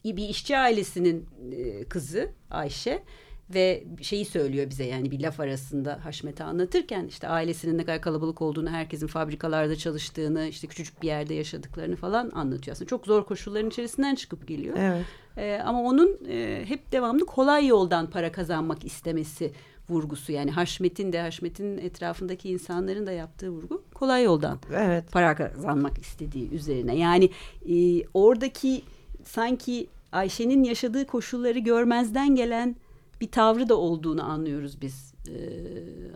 bir 0.05 0.29
işçi 0.29 0.57
ailesinin 0.57 1.25
e, 1.51 1.83
kızı 1.83 2.29
Ayşe 2.51 3.03
ve 3.49 3.83
şeyi 4.01 4.25
söylüyor 4.25 4.69
bize 4.69 4.83
yani 4.83 5.11
bir 5.11 5.19
laf 5.19 5.39
arasında 5.39 6.05
Haşmet'e 6.05 6.43
anlatırken 6.43 7.05
işte 7.05 7.27
ailesinin 7.27 7.77
ne 7.77 7.85
kadar 7.85 8.01
kalabalık 8.01 8.41
olduğunu, 8.41 8.69
herkesin 8.69 9.07
fabrikalarda 9.07 9.75
çalıştığını, 9.75 10.47
işte 10.47 10.67
küçücük 10.67 11.01
bir 11.01 11.07
yerde 11.07 11.33
yaşadıklarını 11.33 11.95
falan 11.95 12.31
anlatıyor. 12.33 12.75
Aslında 12.75 12.89
çok 12.89 13.05
zor 13.05 13.25
koşulların 13.25 13.69
içerisinden 13.69 14.15
çıkıp 14.15 14.47
geliyor. 14.47 14.77
Evet. 14.79 15.05
Ee, 15.37 15.61
ama 15.65 15.83
onun 15.83 16.19
e, 16.29 16.65
hep 16.67 16.91
devamlı 16.91 17.25
kolay 17.25 17.67
yoldan 17.67 18.09
para 18.09 18.31
kazanmak 18.31 18.85
istemesi 18.85 19.51
vurgusu. 19.89 20.31
Yani 20.31 20.51
Haşmet'in 20.51 21.13
de 21.13 21.21
Haşmet'in 21.21 21.77
etrafındaki 21.77 22.49
insanların 22.49 23.07
da 23.07 23.11
yaptığı 23.11 23.49
vurgu 23.49 23.83
kolay 23.93 24.23
yoldan 24.23 24.59
Evet. 24.73 25.11
para 25.11 25.35
kazanmak 25.35 25.97
istediği 25.97 26.49
üzerine. 26.51 26.97
Yani 26.97 27.29
e, 27.69 28.07
oradaki 28.13 28.81
sanki 29.23 29.87
Ayşe'nin 30.11 30.63
yaşadığı 30.63 31.05
koşulları 31.07 31.59
görmezden 31.59 32.35
gelen 32.35 32.75
bir 33.21 33.31
tavrı 33.31 33.69
da 33.69 33.75
olduğunu 33.75 34.23
anlıyoruz 34.23 34.81
biz 34.81 35.13
e, 35.27 35.37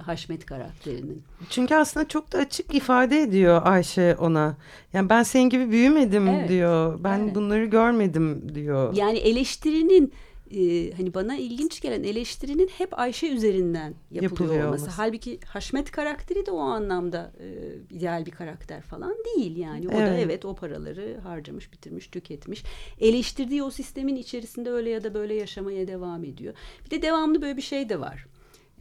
Haşmet 0.02 0.46
karakterinin. 0.46 1.24
Çünkü 1.50 1.76
aslında 1.76 2.08
çok 2.08 2.32
da 2.32 2.38
açık 2.38 2.76
ifade 2.76 3.22
ediyor 3.22 3.62
Ayşe 3.66 4.16
ona. 4.20 4.58
Yani 4.94 5.10
ben 5.10 5.24
senin 5.24 5.50
gibi 5.50 5.72
büyümedim 5.72 6.28
Evet, 6.28 6.50
diyor. 6.50 7.00
Ben 7.04 7.20
evet. 7.20 7.36
bunları 7.36 7.66
görmedim 7.66 8.56
diyor. 8.56 8.94
Yani 8.96 9.18
eleştirinin 9.18 10.14
e, 10.56 10.92
hani 10.92 11.14
bana 11.14 11.36
ilginç 11.38 11.82
gelen 11.82 12.04
eleştirinin 12.04 12.68
hep 12.68 13.00
Ayşe 13.00 13.28
üzerinden 13.30 13.94
yapılıyor, 14.12 14.24
Yapılıyor 14.24 14.66
olması. 14.68 14.84
olması. 14.84 15.02
Halbuki 15.02 15.40
Haşmet 15.46 15.92
karakteri 15.92 16.46
de 16.46 16.52
o 16.52 16.60
anlamda 16.60 17.34
e, 17.40 17.96
ideal 17.96 18.26
bir 18.26 18.32
karakter 18.32 18.82
falan 18.82 19.16
değil 19.26 19.58
yani. 19.58 19.88
O 19.88 19.92
da 19.92 20.08
Evet. 20.08 20.22
evet 20.26 20.46
o 20.46 20.56
paraları 20.56 21.20
harcamış, 21.24 21.72
bitirmiş, 21.74 22.08
tüketmiş. 22.08 22.64
Eleştirdiği 23.00 23.64
o 23.64 23.70
sistemin 23.72 24.16
içerisinde 24.16 24.72
öyle 24.72 24.90
ya 24.90 25.04
da 25.04 25.14
böyle 25.14 25.34
yaşamaya 25.34 25.88
devam 25.88 26.24
ediyor. 26.24 26.54
Bir 26.86 26.90
de 26.92 27.02
devamlı 27.02 27.42
böyle 27.42 27.58
bir 27.58 27.62
şey 27.62 27.90
de 27.90 28.00
var. 28.00 28.26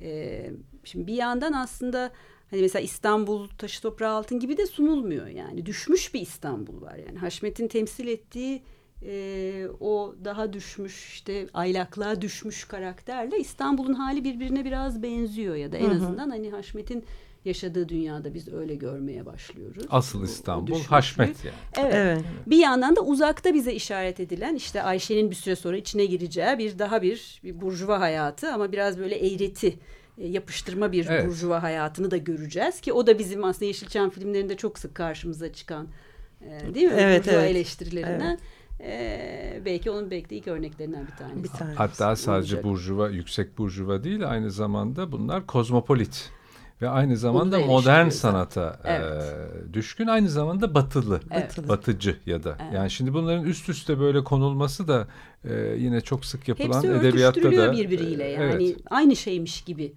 E, 0.01 0.51
şimdi 0.85 1.07
bir 1.07 1.15
yandan 1.15 1.53
aslında 1.53 2.11
Hani 2.51 2.61
mesela 2.63 2.83
İstanbul 2.83 3.49
taşı 3.49 3.83
toprağı 3.83 4.15
altın 4.15 4.41
gibi 4.41 4.57
de 4.57 4.67
sunulmuyor 4.67 5.27
yani. 5.27 5.67
Düşmüş 5.67 6.15
bir 6.15 6.21
İstanbul 6.21 6.81
var 6.83 6.95
yani. 7.07 7.19
Haşmet'in 7.19 7.69
temsil 7.69 8.09
ettiği 8.09 8.63
e, 9.03 9.67
o 9.81 10.15
daha 10.25 10.53
düşmüş 10.53 11.09
işte 11.13 11.47
aylaklığa 11.55 12.23
düşmüş 12.23 12.65
karakterle 12.65 13.39
İstanbul'un 13.39 13.95
hali 13.95 14.25
birbirine 14.25 14.65
biraz 14.65 15.03
benziyor 15.03 15.55
ya 15.55 15.73
da 15.73 15.77
en 15.77 15.85
Hı 15.85 15.91
hı. 15.91 15.97
azından 15.97 16.31
hani 16.31 16.51
Haşmet'in 16.51 17.05
yaşadığı 17.45 17.89
dünyada 17.89 18.35
biz 18.35 18.49
öyle 18.53 18.75
görmeye 18.75 19.27
başlıyoruz. 19.27 19.85
asıl 19.91 20.19
O- 20.19 20.23
o 20.23 20.25
İstanbul 20.25 20.67
düşmüşlüğü. 20.67 20.89
Haşmet 20.89 21.45
yani. 21.45 21.57
Evet. 21.77 21.95
Evet. 21.95 22.25
Bir 22.47 22.57
yandan 22.57 22.97
da 22.97 23.01
uzakta 23.01 23.55
bize 23.55 23.73
işaret 23.73 24.21
edilen 24.21 24.55
işte 24.55 24.83
Ayşe'nin 24.83 25.31
bir 25.31 25.35
süre 25.37 25.57
sonra 25.57 25.77
içine 25.77 26.05
gireceği 26.07 26.59
bir 26.59 26.79
daha 26.79 27.03
bir, 27.03 27.41
bir 27.45 27.61
burjuva 27.61 28.01
hayatı 28.01 28.53
ama 28.53 28.73
biraz 28.73 28.99
böyle 28.99 29.15
eğreti 29.15 29.79
e, 30.19 30.27
yapıştırma 30.29 30.93
bir 30.93 31.07
Evet. 31.07 31.27
burjuva 31.27 31.63
hayatını 31.63 32.11
da 32.11 32.17
göreceğiz 32.17 32.81
ki 32.81 32.93
o 32.93 33.07
da 33.07 33.19
bizim 33.19 33.45
aslında 33.45 33.65
Yeşilçam 33.65 34.11
filmlerinde 34.11 34.57
çok 34.57 34.79
sık 34.79 34.95
karşımıza 34.95 35.53
çıkan 35.53 35.89
e, 36.41 36.75
değil 36.75 36.87
mi? 36.87 36.95
Evet, 36.99 37.21
burjuva 37.21 37.41
evet. 37.41 37.51
eleştirilerinden. 37.51 38.39
E, 38.81 39.61
belki 39.65 39.91
onun 39.91 40.11
belki 40.11 40.31
de 40.31 40.37
ilk 40.37 40.49
örneklerinden 40.49 41.07
bir 41.07 41.17
tanesi. 41.17 41.45
Bir 41.45 41.49
tanesi. 41.49 41.77
Hatta 41.77 42.17
sadece 42.17 42.57
olacak. 42.57 42.65
burjuva, 42.65 43.09
yüksek 43.09 43.59
burjuva 43.59 44.05
değil 44.05 44.31
aynı 44.31 44.51
zamanda 44.51 45.13
bunlar 45.13 45.47
kozmopolit. 45.47 46.31
Ve 46.83 46.89
aynı 46.89 47.17
zamanda 47.17 47.61
da 47.61 47.67
modern 47.67 48.09
sanata 48.09 48.81
Evet. 48.85 49.23
e, 49.71 49.75
düşkün. 49.75 50.07
Aynı 50.07 50.29
zamanda 50.29 50.75
batılı, 50.75 51.21
Evet. 51.31 51.69
batıcı 51.69 52.17
ya 52.27 52.45
da. 52.45 52.57
Evet. 52.63 52.75
Yani 52.75 52.91
şimdi 52.91 53.15
bunların 53.15 53.45
üst 53.45 53.69
üste 53.69 54.01
böyle 54.01 54.25
konulması 54.25 54.89
da 54.89 55.09
e, 55.45 55.55
yine 55.79 56.01
çok 56.01 56.25
sık 56.25 56.49
yapılan 56.49 56.83
Hepsi 56.83 56.89
edebiyatta 56.89 57.53
da. 57.53 57.73
birbiriyle 57.73 58.25
e, 58.29 58.31
yani 58.31 58.65
evet. 58.65 58.77
aynı 58.91 59.17
şeymiş 59.17 59.63
gibi. 59.63 59.93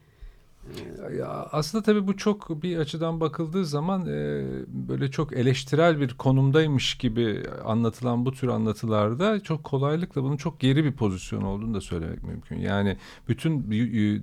Aslında 1.51 1.83
tabii 1.83 2.07
bu 2.07 2.17
çok 2.17 2.63
bir 2.63 2.77
açıdan 2.77 3.19
bakıldığı 3.19 3.65
zaman 3.65 4.01
e, 4.01 4.43
böyle 4.67 5.11
çok 5.11 5.33
eleştirel 5.33 5.99
bir 5.99 6.13
konumdaymış 6.13 6.95
gibi 6.95 7.43
anlatılan 7.65 8.25
bu 8.25 8.31
tür 8.31 8.47
anlatılarda 8.47 9.39
çok 9.39 9.63
kolaylıkla 9.63 10.23
bunun 10.23 10.37
çok 10.37 10.59
geri 10.59 10.83
bir 10.83 10.93
pozisyon 10.93 11.41
olduğunu 11.41 11.73
da 11.73 11.81
söylemek 11.81 12.23
mümkün. 12.23 12.59
Yani 12.59 12.97
bütün 13.27 13.71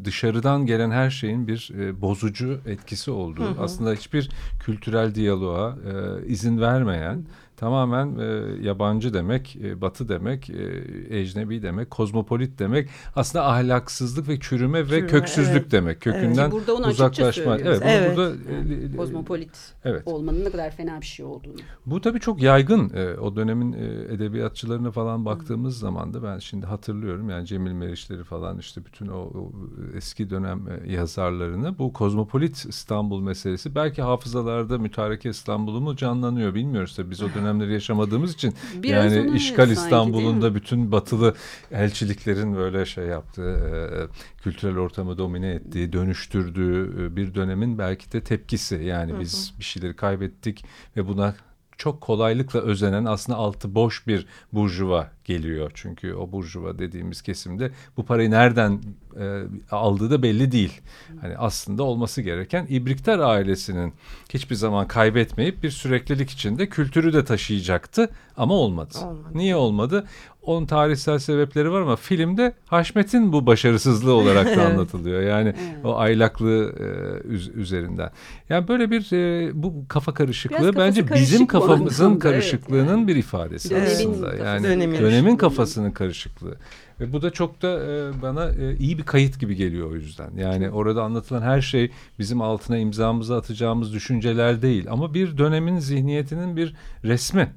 dışarıdan 0.04 0.66
gelen 0.66 0.90
her 0.90 1.10
şeyin 1.10 1.48
bir 1.48 1.70
e, 1.78 2.00
bozucu 2.00 2.60
etkisi 2.66 3.10
olduğu 3.10 3.44
Hı 3.44 3.50
hı. 3.50 3.62
aslında 3.62 3.92
hiçbir 3.92 4.30
kültürel 4.60 5.14
diyaloğa 5.14 5.70
e, 5.70 6.26
izin 6.26 6.60
vermeyen 6.60 7.24
tamamen 7.58 8.18
e, 8.18 8.24
yabancı 8.66 9.14
demek, 9.14 9.56
e, 9.56 9.80
batı 9.80 10.08
demek, 10.08 10.50
e, 10.50 10.84
ecnebi 11.18 11.62
demek, 11.62 11.90
kozmopolit 11.90 12.58
demek 12.58 12.88
aslında 13.16 13.46
ahlaksızlık 13.46 14.28
ve 14.28 14.40
çürüme 14.40 14.84
ve 14.84 14.88
Çürüme, 14.88 15.06
köksüzlük 15.06 15.62
evet. 15.62 15.72
demek. 15.72 16.00
Kökünden 16.00 16.50
Ki 16.50 16.56
burada 16.56 16.88
uzaklaşma. 16.88 17.58
Evet, 17.58 17.78
zaten. 17.78 18.10
burada 18.10 18.28
Yani 18.28 18.94
e, 18.94 18.96
kozmopolit 18.96 19.74
evet. 19.84 20.02
olmanın 20.06 20.44
ne 20.44 20.50
kadar 20.50 20.70
fena 20.70 21.00
bir 21.00 21.06
şey 21.06 21.26
olduğunu. 21.26 21.56
Bu 21.86 22.00
tabii 22.00 22.20
çok 22.20 22.42
yaygın. 22.42 22.90
E, 22.94 23.14
o 23.14 23.36
dönemin 23.36 23.72
e, 23.72 24.14
edebiyatçılarına 24.14 24.90
falan 24.90 25.24
baktığımız 25.24 25.78
zaman 25.78 26.14
da 26.14 26.22
ben 26.22 26.38
şimdi 26.38 26.66
hatırlıyorum 26.66 27.30
yani 27.30 27.46
Cemil 27.46 27.72
Meriçleri 27.72 28.24
falan 28.24 28.58
işte 28.58 28.84
bütün 28.84 29.08
o, 29.08 29.18
o 29.18 29.52
eski 29.96 30.30
dönem 30.30 30.62
e, 30.68 30.92
yazarlarını 30.92 31.78
bu 31.78 31.92
kozmopolit 31.92 32.64
İstanbul 32.68 33.20
meselesi 33.20 33.74
belki 33.74 34.02
hafızalarda 34.02 34.78
mütareke 34.78 35.30
İstanbul'u 35.30 35.80
mu 35.80 35.96
canlanıyor 35.96 36.54
bilmiyoruz 36.54 36.96
tabii 36.96 37.10
biz 37.10 37.22
o 37.22 37.34
dönemleri 37.48 37.72
yaşamadığımız 37.72 38.34
için. 38.34 38.54
Biraz 38.74 39.14
yani 39.14 39.36
işgal 39.36 39.70
İstanbul'un 39.70 40.42
da 40.42 40.54
bütün 40.54 40.92
batılı 40.92 41.34
elçiliklerin 41.72 42.56
böyle 42.56 42.86
şey 42.86 43.04
yaptığı 43.06 43.50
e, 43.50 44.42
kültürel 44.42 44.78
ortamı 44.78 45.18
domine 45.18 45.50
ettiği 45.50 45.92
dönüştürdüğü 45.92 47.04
e, 47.04 47.16
bir 47.16 47.34
dönemin 47.34 47.78
belki 47.78 48.12
de 48.12 48.20
tepkisi. 48.20 48.74
Yani 48.74 49.20
biz 49.20 49.54
bir 49.58 49.64
şeyleri 49.64 49.96
kaybettik 49.96 50.64
ve 50.96 51.08
buna 51.08 51.34
çok 51.78 52.00
kolaylıkla 52.00 52.60
özenen 52.60 53.04
aslında 53.04 53.38
altı 53.38 53.74
boş 53.74 54.06
bir 54.06 54.26
burjuva 54.52 55.10
geliyor. 55.32 55.70
Çünkü 55.74 56.14
o 56.14 56.32
burjuva 56.32 56.78
dediğimiz 56.78 57.22
kesimde 57.22 57.70
bu 57.96 58.04
parayı 58.04 58.30
nereden 58.30 58.80
e, 59.20 59.42
aldığı 59.70 60.10
da 60.10 60.22
belli 60.22 60.52
değil. 60.52 60.80
Hani 61.20 61.36
aslında 61.36 61.82
olması 61.82 62.22
gereken 62.22 62.66
İbriktar 62.68 63.18
ailesinin 63.18 63.92
hiçbir 64.34 64.54
zaman 64.56 64.88
kaybetmeyip 64.88 65.62
bir 65.62 65.70
süreklilik 65.70 66.30
içinde 66.30 66.68
kültürü 66.68 67.12
de 67.12 67.24
taşıyacaktı 67.24 68.08
ama 68.36 68.54
olmadı. 68.54 68.94
Olmadı. 69.04 69.28
Niye 69.34 69.56
olmadı? 69.56 70.06
Onun 70.42 70.66
tarihsel 70.66 71.18
sebepleri 71.18 71.72
var 71.72 71.80
ama 71.80 71.96
filmde 71.96 72.52
Haşmet'in 72.66 73.32
bu 73.32 73.46
başarısızlığı 73.46 74.12
olarak 74.12 74.46
da 74.46 74.50
Evet. 74.52 74.58
anlatılıyor. 74.66 75.22
Yani 75.22 75.48
Evet. 75.48 75.84
o 75.84 75.96
aylaklığı 75.96 76.72
e, 76.78 76.84
üz- 77.28 77.52
üzerinden. 77.52 78.10
Yani 78.48 78.68
böyle 78.68 78.90
bir 78.90 79.12
e, 79.12 79.50
bu 79.62 79.74
kafa 79.88 80.14
karışıklığı 80.14 80.76
bence 80.76 81.06
karışık 81.06 81.26
bizim 81.26 81.46
kafamızın 81.46 82.04
anlamda, 82.04 82.28
evet, 82.28 82.34
karışıklığının 82.34 82.96
yani. 82.98 83.08
bir 83.08 83.16
ifadesi 83.16 83.70
Dönemin 83.70 83.86
aslında. 83.86 84.34
Yani 84.34 84.64
Dönemin. 84.64 84.98
dönemin 84.98 85.17
dönemin 85.18 85.36
kafasının 85.36 85.90
karışıklığı. 85.90 86.56
Ve 87.00 87.12
bu 87.12 87.22
da 87.22 87.30
çok 87.30 87.62
da 87.62 87.68
e, 87.68 88.22
bana 88.22 88.50
e, 88.50 88.76
iyi 88.76 88.98
bir 88.98 89.02
kayıt 89.02 89.40
gibi 89.40 89.56
geliyor 89.56 89.90
o 89.90 89.94
yüzden. 89.94 90.30
Yani 90.36 90.70
orada 90.70 91.02
anlatılan 91.02 91.42
her 91.42 91.60
şey 91.60 91.90
bizim 92.18 92.42
altına 92.42 92.78
imzamızı 92.78 93.36
atacağımız 93.36 93.92
düşünceler 93.92 94.62
değil. 94.62 94.86
Ama 94.90 95.14
bir 95.14 95.38
dönemin 95.38 95.78
zihniyetinin 95.78 96.56
bir 96.56 96.74
resmi 97.04 97.48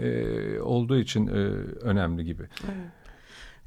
e, 0.00 0.60
olduğu 0.60 0.98
için 0.98 1.26
e, 1.26 1.30
önemli 1.82 2.24
gibi. 2.24 2.42
Evet. 2.64 3.01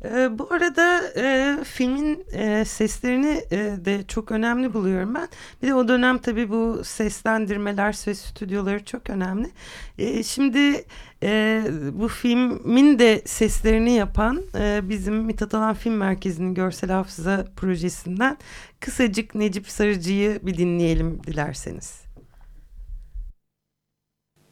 E, 0.04 0.40
bu 0.40 0.54
arada 0.54 1.02
e, 1.18 1.58
filmin 1.64 2.26
e, 2.32 2.66
seslerini 2.66 3.44
e, 3.52 3.58
de 3.86 4.04
çok 4.08 4.32
önemli 4.32 4.74
buluyorum 4.74 5.16
ben. 5.16 5.28
Bir 5.62 5.68
de 5.68 5.76
o 5.76 5.88
dönem 5.88 6.18
tabii 6.18 6.50
bu 6.50 6.84
seslendirmeler, 6.84 7.92
ses 7.94 8.22
stüdyoları 8.22 8.86
çok 8.86 9.10
önemli. 9.10 9.50
E, 9.98 10.24
şimdi 10.24 10.86
e, 11.24 11.64
bu 11.94 12.08
filmin 12.08 13.00
de 13.00 13.22
seslerini 13.26 13.92
yapan 13.92 14.44
e, 14.56 14.82
bizim 14.90 15.16
Mithat 15.16 15.54
Alan 15.54 15.74
Film 15.74 15.96
Merkezi'nin 15.96 16.54
Görsel 16.54 16.90
Hafıza 16.90 17.46
projesinden 17.56 18.38
kısacık 18.80 19.36
Necip 19.36 19.70
Sarıcı'yı 19.70 20.40
bir 20.44 20.58
dinleyelim 20.58 21.24
dilerseniz. 21.24 22.02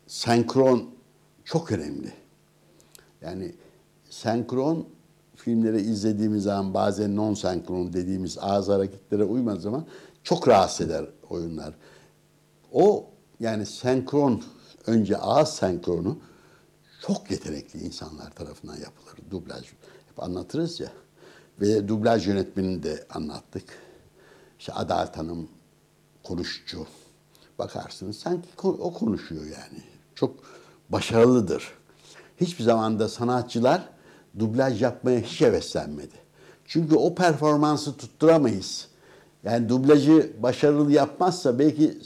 Senkron 0.08 0.90
çok 1.46 1.72
önemli. 1.72 2.14
Yani 3.22 3.56
senkron 4.10 4.93
filmleri 5.44 5.82
izlediğimiz 5.82 6.44
zaman 6.44 6.74
bazen 6.74 7.16
non 7.16 7.34
senkron 7.34 7.94
dediğimiz 7.94 8.38
ağız 8.42 8.68
hareketlere 8.68 9.24
uymadığı 9.24 9.62
zaman 9.62 9.86
çok 10.24 10.48
rahatsız 10.48 10.86
eder 10.86 11.06
oyunlar. 11.30 11.74
O 12.72 13.06
yani 13.40 13.66
senkron 13.66 14.44
önce 14.88 15.18
ağız 15.18 15.50
senkronu 15.50 16.18
çok 17.02 17.32
yetenekli 17.32 17.80
insanlar 17.80 18.32
tarafından 18.32 18.74
yapılır. 18.74 19.32
Dublaj 19.32 19.66
hep 20.08 20.24
anlatırız 20.24 20.80
ya. 20.80 20.92
Ve 21.62 21.88
dublaj 21.88 22.28
yönetmenini 22.28 22.84
de 22.84 23.06
anlattık. 23.10 23.78
İşte 24.60 24.74
Adalet 24.74 25.18
Hanım 25.18 25.50
konuşucu. 26.24 26.88
Bakarsınız 27.60 28.18
sanki 28.18 28.50
o 28.64 28.94
konuşuyor 28.94 29.44
yani. 29.44 29.84
Çok 30.16 30.36
başarılıdır. 30.90 31.74
Hiçbir 32.38 32.64
zaman 32.64 33.00
da 33.00 33.10
sanatçılar 33.10 33.93
dublaj 34.40 34.82
yapmaya 34.82 35.20
hiç 35.20 35.42
heveslenmedi. 35.42 36.16
Çünkü 36.66 36.96
o 36.96 37.16
performansı 37.16 37.98
tutturamayız. 37.98 38.88
Yani 39.44 39.70
dublajı 39.70 40.32
başarılı 40.44 40.92
yapmazsa 40.92 41.60
belki 41.60 41.98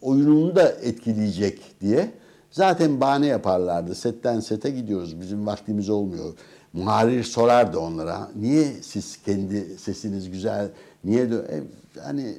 oyununu 0.00 0.56
da 0.56 0.68
etkileyecek 0.68 1.80
diye 1.80 2.10
zaten 2.50 3.00
bahane 3.00 3.26
yaparlardı. 3.26 3.94
Setten 3.94 4.40
sete 4.40 4.70
gidiyoruz. 4.70 5.20
Bizim 5.20 5.46
vaktimiz 5.46 5.88
olmuyor. 5.88 6.34
Muharir 6.72 7.24
sorardı 7.24 7.78
onlara. 7.78 8.30
Niye 8.36 8.72
siz 8.82 9.22
kendi 9.22 9.78
sesiniz 9.78 10.30
güzel? 10.30 10.70
Niye 11.04 11.22
e, 11.22 11.62
hani 12.02 12.34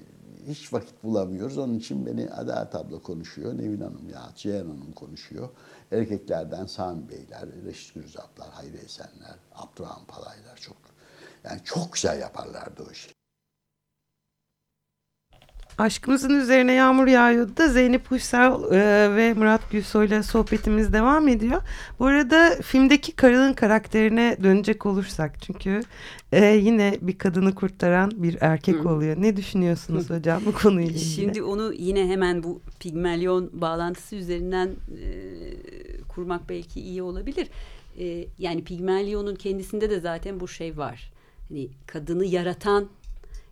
hiç 0.48 0.74
vakit 0.74 1.04
bulamıyoruz. 1.04 1.58
Onun 1.58 1.74
için 1.80 2.06
beni 2.06 2.30
Adalet 2.32 2.76
abla 2.76 3.02
konuşuyor. 3.02 3.58
Nevin 3.58 3.82
Hanım 3.82 4.10
ya 4.10 4.30
Ceyhan 4.36 4.66
Hanım 4.66 4.92
konuşuyor. 4.92 5.50
Erkeklerden 5.92 6.66
Sami 6.66 7.10
Beyler, 7.10 7.50
Reşit 7.66 7.96
Gürzaplar, 7.96 8.50
Hayri 8.50 8.78
Esenler, 8.78 9.36
Abdurrahman 9.56 10.06
Palaylar 10.06 10.56
çok 10.56 10.78
yani 11.44 11.62
çok 11.64 11.94
güzel 11.94 12.20
yaparlardı 12.20 12.84
o 12.90 12.92
işi. 12.92 13.23
Aşkımızın 15.78 16.42
üzerine 16.42 16.74
yağmur 16.74 17.08
yağıyordu 17.08 17.58
da 17.58 17.68
Zeynep 17.68 18.12
Uysal 18.12 18.74
e, 18.74 19.16
ve 19.16 19.34
Murat 19.34 19.72
Gülsoy 19.72 20.06
ile 20.06 20.24
sohbetimiz 20.24 20.94
devam 20.94 21.28
ediyor. 21.28 21.62
Bu 22.00 22.06
arada 22.06 22.62
filmdeki 22.62 23.12
karının 23.12 23.54
karakterine 23.54 24.38
dönecek 24.44 24.86
olursak 24.86 25.42
çünkü 25.42 25.82
e, 26.32 26.46
yine 26.46 26.98
bir 27.02 27.18
kadını 27.18 27.56
kurtaran 27.56 28.12
bir 28.16 28.38
erkek 28.42 28.76
Hı. 28.76 28.90
oluyor. 28.90 29.16
Ne 29.20 29.36
düşünüyorsunuz 29.38 30.10
Hı. 30.10 30.14
hocam 30.18 30.42
bu 30.46 30.54
konuyla 30.54 30.92
ilgili? 30.92 31.06
Şimdi 31.06 31.44
onu 31.44 31.74
yine 31.74 32.08
hemen 32.08 32.44
bu 32.44 32.62
Pigmelyon 32.80 33.50
bağlantısı 33.54 34.16
üzerinden 34.16 34.68
e, 34.68 35.08
kurmak 36.08 36.50
belki 36.50 36.82
iyi 36.82 37.02
olabilir. 37.02 37.48
E, 38.00 38.26
yani 38.40 38.64
Pigmelyon'un 38.64 39.36
kendisinde 39.36 39.90
de 39.90 40.00
zaten 40.00 40.40
bu 40.40 40.48
şey 40.48 40.78
var. 40.78 41.12
Hani 41.50 41.70
kadını 41.88 42.26
yaratan 42.26 42.88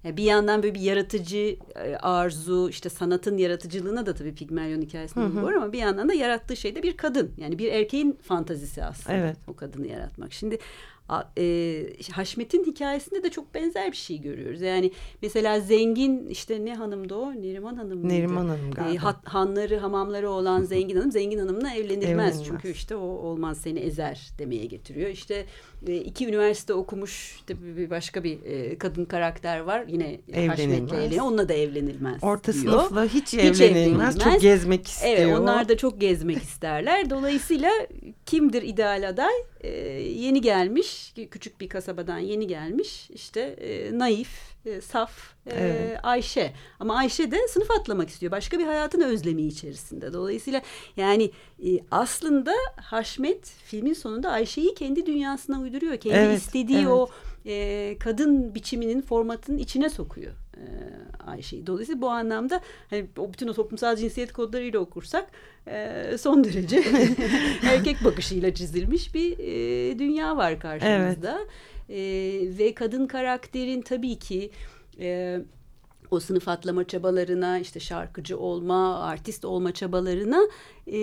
bir 0.06 0.24
yandan 0.24 0.64
böyle 0.64 0.76
bir 0.76 0.80
yaratıcı 0.80 1.58
e, 1.76 1.96
arzu 1.96 2.70
işte 2.70 2.90
sanatın 2.90 3.38
yaratıcılığına 3.38 4.06
da 4.06 4.14
tabii 4.14 4.36
Pigmalion 4.36 4.82
hikayesinde 4.82 5.42
var 5.42 5.54
ama 5.54 5.74
bir 5.74 5.80
yandan 5.80 6.10
da 6.10 6.14
yarattığı 6.14 6.58
şey 6.58 6.76
de 6.76 6.84
bir 6.84 6.98
kadın. 6.98 7.32
Yani 7.38 7.60
bir 7.60 7.72
erkeğin 7.72 8.20
fantazisi 8.24 8.84
aslında 8.84 9.18
evet. 9.18 9.38
o 9.48 9.56
kadını 9.56 9.88
yaratmak. 9.88 10.34
Şimdi 10.34 10.60
e, 11.38 11.84
Haşmet'in 12.12 12.63
hikayesinde 12.65 13.24
de 13.24 13.30
çok 13.30 13.54
benzer 13.56 13.91
bir 13.91 13.97
şey 13.97 14.21
görüyoruz. 14.21 14.62
Yani 14.62 14.91
mesela 15.21 15.60
zengin 15.60 16.28
işte 16.28 16.65
ne 16.65 16.76
hanımdı 16.76 17.15
o? 17.15 17.32
Neriman 17.32 17.76
Hanım 17.76 18.00
mıydı? 18.00 18.13
Neriman 18.13 18.45
Hanım 18.45 18.67
e, 18.67 18.71
galiba. 18.71 18.93
E, 18.93 18.97
hat, 18.97 19.28
hanları, 19.28 19.78
hamamları 19.78 20.30
olan 20.30 20.62
zengin 20.62 20.95
hanım 20.95 21.12
zengin 21.12 21.39
hanımla 21.39 21.74
evlenilmez. 21.74 22.04
evlenilmez. 22.04 22.45
Çünkü 22.45 22.71
işte 22.71 22.95
o 22.95 23.06
olmaz 23.06 23.58
seni 23.58 23.80
ezer 23.80 24.30
demeye 24.39 24.65
getiriyor. 24.65 25.10
İşte 25.10 25.45
e, 25.88 25.95
iki 25.95 26.28
üniversite 26.28 26.74
okumuş 26.74 27.36
işte 27.36 27.56
bir 27.78 27.89
başka 27.89 28.24
bir 28.24 28.43
e, 28.45 28.78
kadın 28.78 29.06
karakter 29.06 29.60
var. 29.60 29.86
Yine 29.88 30.19
Haşmet'le 30.47 30.93
evleniyor. 30.93 31.26
Onunla 31.26 31.50
da 31.50 31.54
evlenilmez 31.54 32.24
Orta 32.24 32.54
diyor. 32.54 32.63
sınıfla 32.63 33.06
hiç, 33.06 33.28
hiç 33.28 33.34
evlenilmez. 33.34 33.62
evlenilmez. 33.62 34.19
Çok 34.19 34.41
gezmek 34.41 34.88
istiyor. 34.88 35.13
Evet 35.17 35.39
onlar 35.39 35.69
da 35.69 35.78
çok 35.78 36.02
gezmek 36.02 36.38
isterler. 36.38 37.10
Dolayısıyla 37.10 37.71
kimdir 38.26 38.62
ideal 38.62 39.10
aday? 39.10 39.34
E, 39.63 39.69
yeni 40.02 40.41
gelmiş 40.41 41.13
küçük 41.32 41.62
bir 41.62 41.69
kasabadan 41.69 42.17
yeni 42.17 42.47
gelmiş 42.47 43.10
işte 43.10 43.39
e, 43.41 44.00
naif 44.00 44.30
e, 44.65 44.82
saf 44.82 45.12
e, 45.45 45.54
evet. 45.54 46.00
Ayşe. 46.04 46.54
Ama 46.80 46.95
Ayşe 46.95 47.32
de 47.32 47.47
sınıf 47.47 47.71
atlamak 47.71 48.10
istiyor. 48.10 48.32
Başka 48.32 48.60
bir 48.60 48.65
hayatın 48.65 49.02
özlemi 49.02 49.41
içerisinde. 49.41 50.13
Dolayısıyla 50.13 50.62
yani 50.97 51.32
e, 51.65 51.69
aslında 51.91 52.54
Haşmet 52.76 53.45
filmin 53.45 53.93
sonunda 53.93 54.32
Ayşe'yi 54.32 54.76
kendi 54.76 55.06
dünyasına 55.06 55.60
uyduruyor. 55.60 55.97
Kendi 55.97 56.17
evet, 56.17 56.39
istediği 56.39 56.78
evet. 56.78 56.88
o 56.88 57.10
e, 57.45 57.97
kadın 58.00 58.56
biçiminin 58.56 59.02
formatının 59.02 59.58
içine 59.58 59.89
sokuyor 59.89 60.40
Ayşe'yi. 61.28 61.67
Dolayısıyla 61.67 62.02
bu 62.02 62.10
anlamda 62.10 62.62
hani 62.89 63.08
o 63.17 63.34
bütün 63.34 63.47
o 63.47 63.54
toplumsal 63.54 63.95
cinsiyet 63.95 64.34
kodlarıyla 64.34 64.80
okursak 64.80 65.30
e, 65.67 66.15
son 66.17 66.43
derece 66.43 66.84
erkek 67.63 68.04
bakışıyla 68.04 68.54
çizilmiş 68.54 69.15
bir 69.15 69.39
e, 69.39 70.00
dünya 70.00 70.38
var 70.38 70.60
karşımızda. 70.60 71.39
Evet. 71.39 71.50
E, 71.89 72.58
ve 72.58 72.74
kadın 72.74 73.08
karakterin 73.08 73.82
tabii 73.82 74.19
ki 74.19 74.52
e, 75.00 75.39
o 76.12 76.19
sınıf 76.19 76.47
atlama 76.47 76.88
çabalarına 76.88 77.60
işte 77.60 77.80
şarkıcı 77.80 78.38
olma, 78.38 79.00
artist 79.04 79.45
olma 79.45 79.71
çabalarına 79.71 80.41
e, 80.88 81.00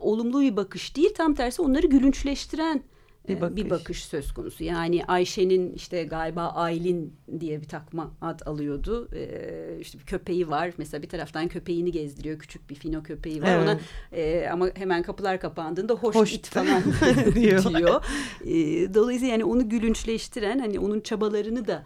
olumlu 0.00 0.40
bir 0.40 0.56
bakış 0.56 0.96
değil 0.96 1.14
tam 1.14 1.34
tersi 1.34 1.62
onları 1.62 1.86
gülünçleştiren 1.86 2.82
bir 3.30 3.36
ee, 3.36 3.40
bakış. 3.40 3.56
bir 3.56 3.70
bakış 3.70 4.04
söz 4.04 4.32
konusu. 4.32 4.64
Yani 4.64 5.04
Ayşe'nin 5.04 5.72
işte 5.72 6.04
galiba 6.04 6.48
Aylin 6.48 7.16
diye 7.40 7.60
bir 7.60 7.68
takma 7.68 8.14
ad 8.20 8.40
alıyordu. 8.46 9.08
Ee, 9.14 9.78
işte 9.80 9.98
bir 9.98 10.04
köpeği 10.04 10.50
var. 10.50 10.72
Mesela 10.78 11.02
bir 11.02 11.08
taraftan 11.08 11.48
köpeğini 11.48 11.92
gezdiriyor. 11.92 12.38
Küçük 12.38 12.70
bir 12.70 12.74
fino 12.74 13.02
köpeği 13.02 13.42
var. 13.42 13.48
Evet. 13.48 13.62
Ona 13.62 13.78
e, 14.20 14.48
ama 14.48 14.68
hemen 14.74 15.02
kapılar 15.02 15.40
kapandığında 15.40 15.94
hoş, 15.94 16.14
hoş 16.14 16.32
it 16.32 16.46
falan 16.46 16.82
diyor. 17.34 17.64
diyor. 17.78 18.04
E, 18.44 18.54
dolayısıyla 18.94 19.32
yani 19.32 19.44
onu 19.44 19.68
gülünçleştiren 19.68 20.58
hani 20.58 20.78
onun 20.80 21.00
çabalarını 21.00 21.66
da 21.66 21.84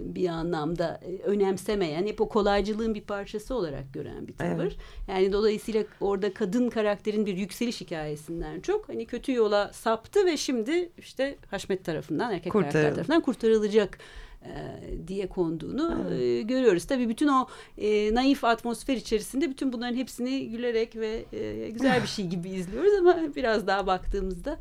bir 0.00 0.28
anlamda 0.28 1.00
e, 1.02 1.22
önemsemeyen, 1.22 2.06
hep 2.06 2.20
o 2.20 2.28
kolaycılığın 2.28 2.94
bir 2.94 3.00
parçası 3.00 3.54
olarak 3.54 3.94
gören 3.94 4.28
bir 4.28 4.36
tavır. 4.36 4.62
Evet. 4.62 4.76
Yani 5.08 5.32
dolayısıyla 5.32 5.84
orada 6.00 6.34
kadın 6.34 6.70
karakterin 6.70 7.26
bir 7.26 7.36
yükseliş 7.36 7.80
hikayesinden 7.80 8.60
çok 8.60 8.88
hani 8.88 9.06
kötü 9.06 9.32
yola 9.32 9.70
saptı 9.72 10.26
ve 10.26 10.36
şimdi 10.36 10.90
işte 10.98 11.36
Haşmet 11.50 11.84
tarafından, 11.84 12.32
erkek 12.32 12.52
karakter 12.52 12.94
tarafından 12.94 13.20
kurtarılacak 13.20 13.98
e, 14.42 15.08
diye 15.08 15.26
konduğunu 15.26 16.06
evet. 16.08 16.48
görüyoruz. 16.48 16.84
Tabii 16.84 17.08
bütün 17.08 17.28
o 17.28 17.46
e, 17.78 18.14
naif 18.14 18.44
atmosfer 18.44 18.96
içerisinde 18.96 19.50
bütün 19.50 19.72
bunların 19.72 19.96
hepsini 19.96 20.50
gülerek 20.50 20.96
ve 20.96 21.24
e, 21.32 21.70
güzel 21.70 22.02
bir 22.02 22.08
şey 22.08 22.26
gibi 22.26 22.48
izliyoruz 22.48 22.92
ama 23.00 23.16
biraz 23.36 23.66
daha 23.66 23.86
baktığımızda 23.86 24.58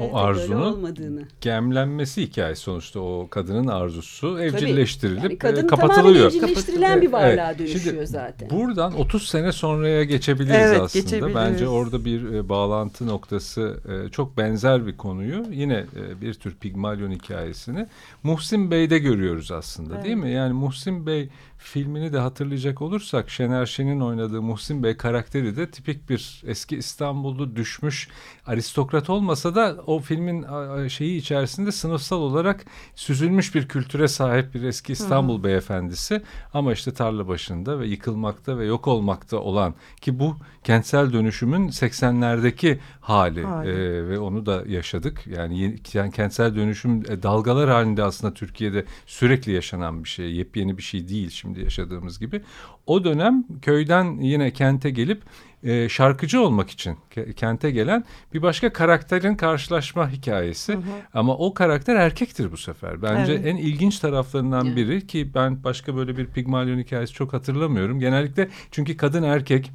o 0.00 0.16
arzunun 0.16 0.96
gemlenmesi 1.40 2.22
hikayesi 2.22 2.62
sonuçta 2.62 3.00
o 3.00 3.28
kadının 3.30 3.66
arzusu 3.66 4.40
evcilleştirilip 4.40 5.22
yani 5.22 5.38
kadın 5.38 5.66
kapatılıyor. 5.66 6.30
Tamamen 6.30 6.48
evcilleştirilen 6.48 7.02
bir 7.02 7.12
varlığa 7.12 7.48
evet. 7.50 7.58
dönüşüyor 7.58 7.84
Şimdi, 7.84 8.06
zaten. 8.06 8.50
Buradan 8.50 8.94
30 8.94 9.28
sene 9.28 9.52
sonraya 9.52 10.04
geçebiliriz 10.04 10.56
evet, 10.56 10.80
aslında. 10.80 11.02
Geçebiliriz. 11.02 11.34
Bence 11.34 11.68
orada 11.68 12.04
bir 12.04 12.32
e, 12.32 12.48
bağlantı 12.48 13.06
noktası 13.06 13.80
e, 13.88 14.10
çok 14.10 14.36
benzer 14.36 14.86
bir 14.86 14.96
konuyu 14.96 15.44
yine 15.50 15.84
e, 15.96 16.20
bir 16.20 16.34
tür 16.34 16.54
Pigmalion 16.54 17.10
hikayesini 17.10 17.86
Muhsin 18.22 18.70
Bey'de 18.70 18.98
görüyoruz 18.98 19.52
aslında 19.52 19.94
evet. 19.94 20.04
değil 20.04 20.16
mi? 20.16 20.30
Yani 20.30 20.52
Muhsin 20.52 21.06
Bey 21.06 21.28
filmini 21.62 22.12
de 22.12 22.18
hatırlayacak 22.18 22.82
olursak 22.82 23.30
Şener 23.30 23.66
Şen'in 23.66 24.00
oynadığı 24.00 24.42
Muhsin 24.42 24.82
Bey 24.82 24.96
karakteri 24.96 25.56
de 25.56 25.70
tipik 25.70 26.10
bir 26.10 26.42
eski 26.46 26.76
İstanbul'da 26.76 27.56
düşmüş 27.56 28.08
aristokrat 28.46 29.10
olmasa 29.10 29.54
da 29.54 29.76
o 29.86 30.00
filmin 30.00 30.46
şeyi 30.88 31.18
içerisinde 31.18 31.72
sınıfsal 31.72 32.20
olarak 32.20 32.64
süzülmüş 32.94 33.54
bir 33.54 33.68
kültüre 33.68 34.08
sahip 34.08 34.54
bir 34.54 34.62
eski 34.62 34.92
İstanbul 34.92 35.34
Hı-hı. 35.34 35.44
beyefendisi 35.44 36.22
ama 36.54 36.72
işte 36.72 36.94
tarla 36.94 37.28
başında 37.28 37.80
ve 37.80 37.86
yıkılmakta 37.86 38.58
ve 38.58 38.64
yok 38.64 38.88
olmakta 38.88 39.36
olan 39.36 39.74
ki 40.00 40.18
bu 40.18 40.36
kentsel 40.64 41.12
dönüşümün 41.12 41.68
80'lerdeki 41.68 42.78
hali, 43.00 43.44
hali. 43.44 43.70
E, 43.70 44.08
ve 44.08 44.18
onu 44.18 44.46
da 44.46 44.62
yaşadık. 44.66 45.26
Yani, 45.26 45.78
yani 45.92 46.12
kentsel 46.12 46.56
dönüşüm 46.56 47.02
e, 47.08 47.22
dalgalar 47.22 47.70
halinde 47.70 48.02
aslında 48.02 48.34
Türkiye'de 48.34 48.84
sürekli 49.06 49.52
yaşanan 49.52 50.04
bir 50.04 50.08
şey, 50.08 50.32
yepyeni 50.32 50.78
bir 50.78 50.82
şey 50.82 51.08
değil 51.08 51.30
şimdi 51.30 51.51
yaşadığımız 51.60 52.18
gibi. 52.18 52.40
O 52.86 53.04
dönem 53.04 53.44
köyden 53.62 54.20
yine 54.20 54.50
kente 54.50 54.90
gelip 54.90 55.22
e, 55.62 55.88
şarkıcı 55.88 56.42
olmak 56.42 56.70
için 56.70 56.96
kente 57.36 57.70
gelen 57.70 58.04
bir 58.34 58.42
başka 58.42 58.72
karakterin 58.72 59.34
karşılaşma 59.34 60.10
hikayesi. 60.10 60.72
Hı 60.72 60.76
hı. 60.76 60.82
Ama 61.14 61.36
o 61.36 61.54
karakter 61.54 61.96
erkektir 61.96 62.52
bu 62.52 62.56
sefer. 62.56 63.02
Bence 63.02 63.32
evet. 63.32 63.46
en 63.46 63.56
ilginç 63.56 63.98
taraflarından 63.98 64.66
evet. 64.66 64.76
biri 64.76 65.06
ki 65.06 65.30
ben 65.34 65.64
başka 65.64 65.96
böyle 65.96 66.16
bir 66.16 66.26
Pigmalion 66.26 66.78
hikayesi 66.78 67.12
çok 67.12 67.32
hatırlamıyorum. 67.32 68.00
Genellikle 68.00 68.48
çünkü 68.70 68.96
kadın 68.96 69.22
erkek 69.22 69.70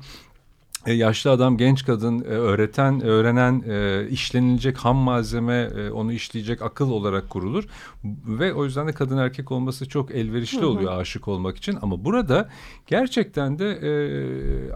e, 0.87 0.93
yaşlı 0.93 1.31
adam, 1.31 1.57
genç 1.57 1.85
kadın, 1.85 2.19
e, 2.19 2.23
öğreten, 2.23 3.01
öğrenen, 3.01 3.63
e, 3.67 4.07
işlenilecek 4.09 4.77
ham 4.77 4.97
malzeme, 4.97 5.69
onu 5.93 6.13
işleyecek 6.13 6.61
akıl 6.61 6.91
olarak 6.91 7.29
kurulur. 7.29 7.63
Ve 8.25 8.53
o 8.53 8.65
yüzden 8.65 8.87
de 8.87 8.93
kadın 8.93 9.17
erkek 9.17 9.51
olması 9.51 9.89
çok 9.89 10.11
elverişli 10.11 10.65
oluyor 10.65 10.91
hı 10.91 10.95
hı. 10.95 10.99
aşık 10.99 11.27
olmak 11.27 11.57
için. 11.57 11.77
Ama 11.81 12.05
burada 12.05 12.49
gerçekten 12.87 13.59
de 13.59 13.67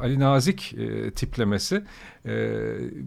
Ali 0.01 0.19
Nazik 0.19 0.75
tiplemesi 1.15 1.83
e, 2.25 2.59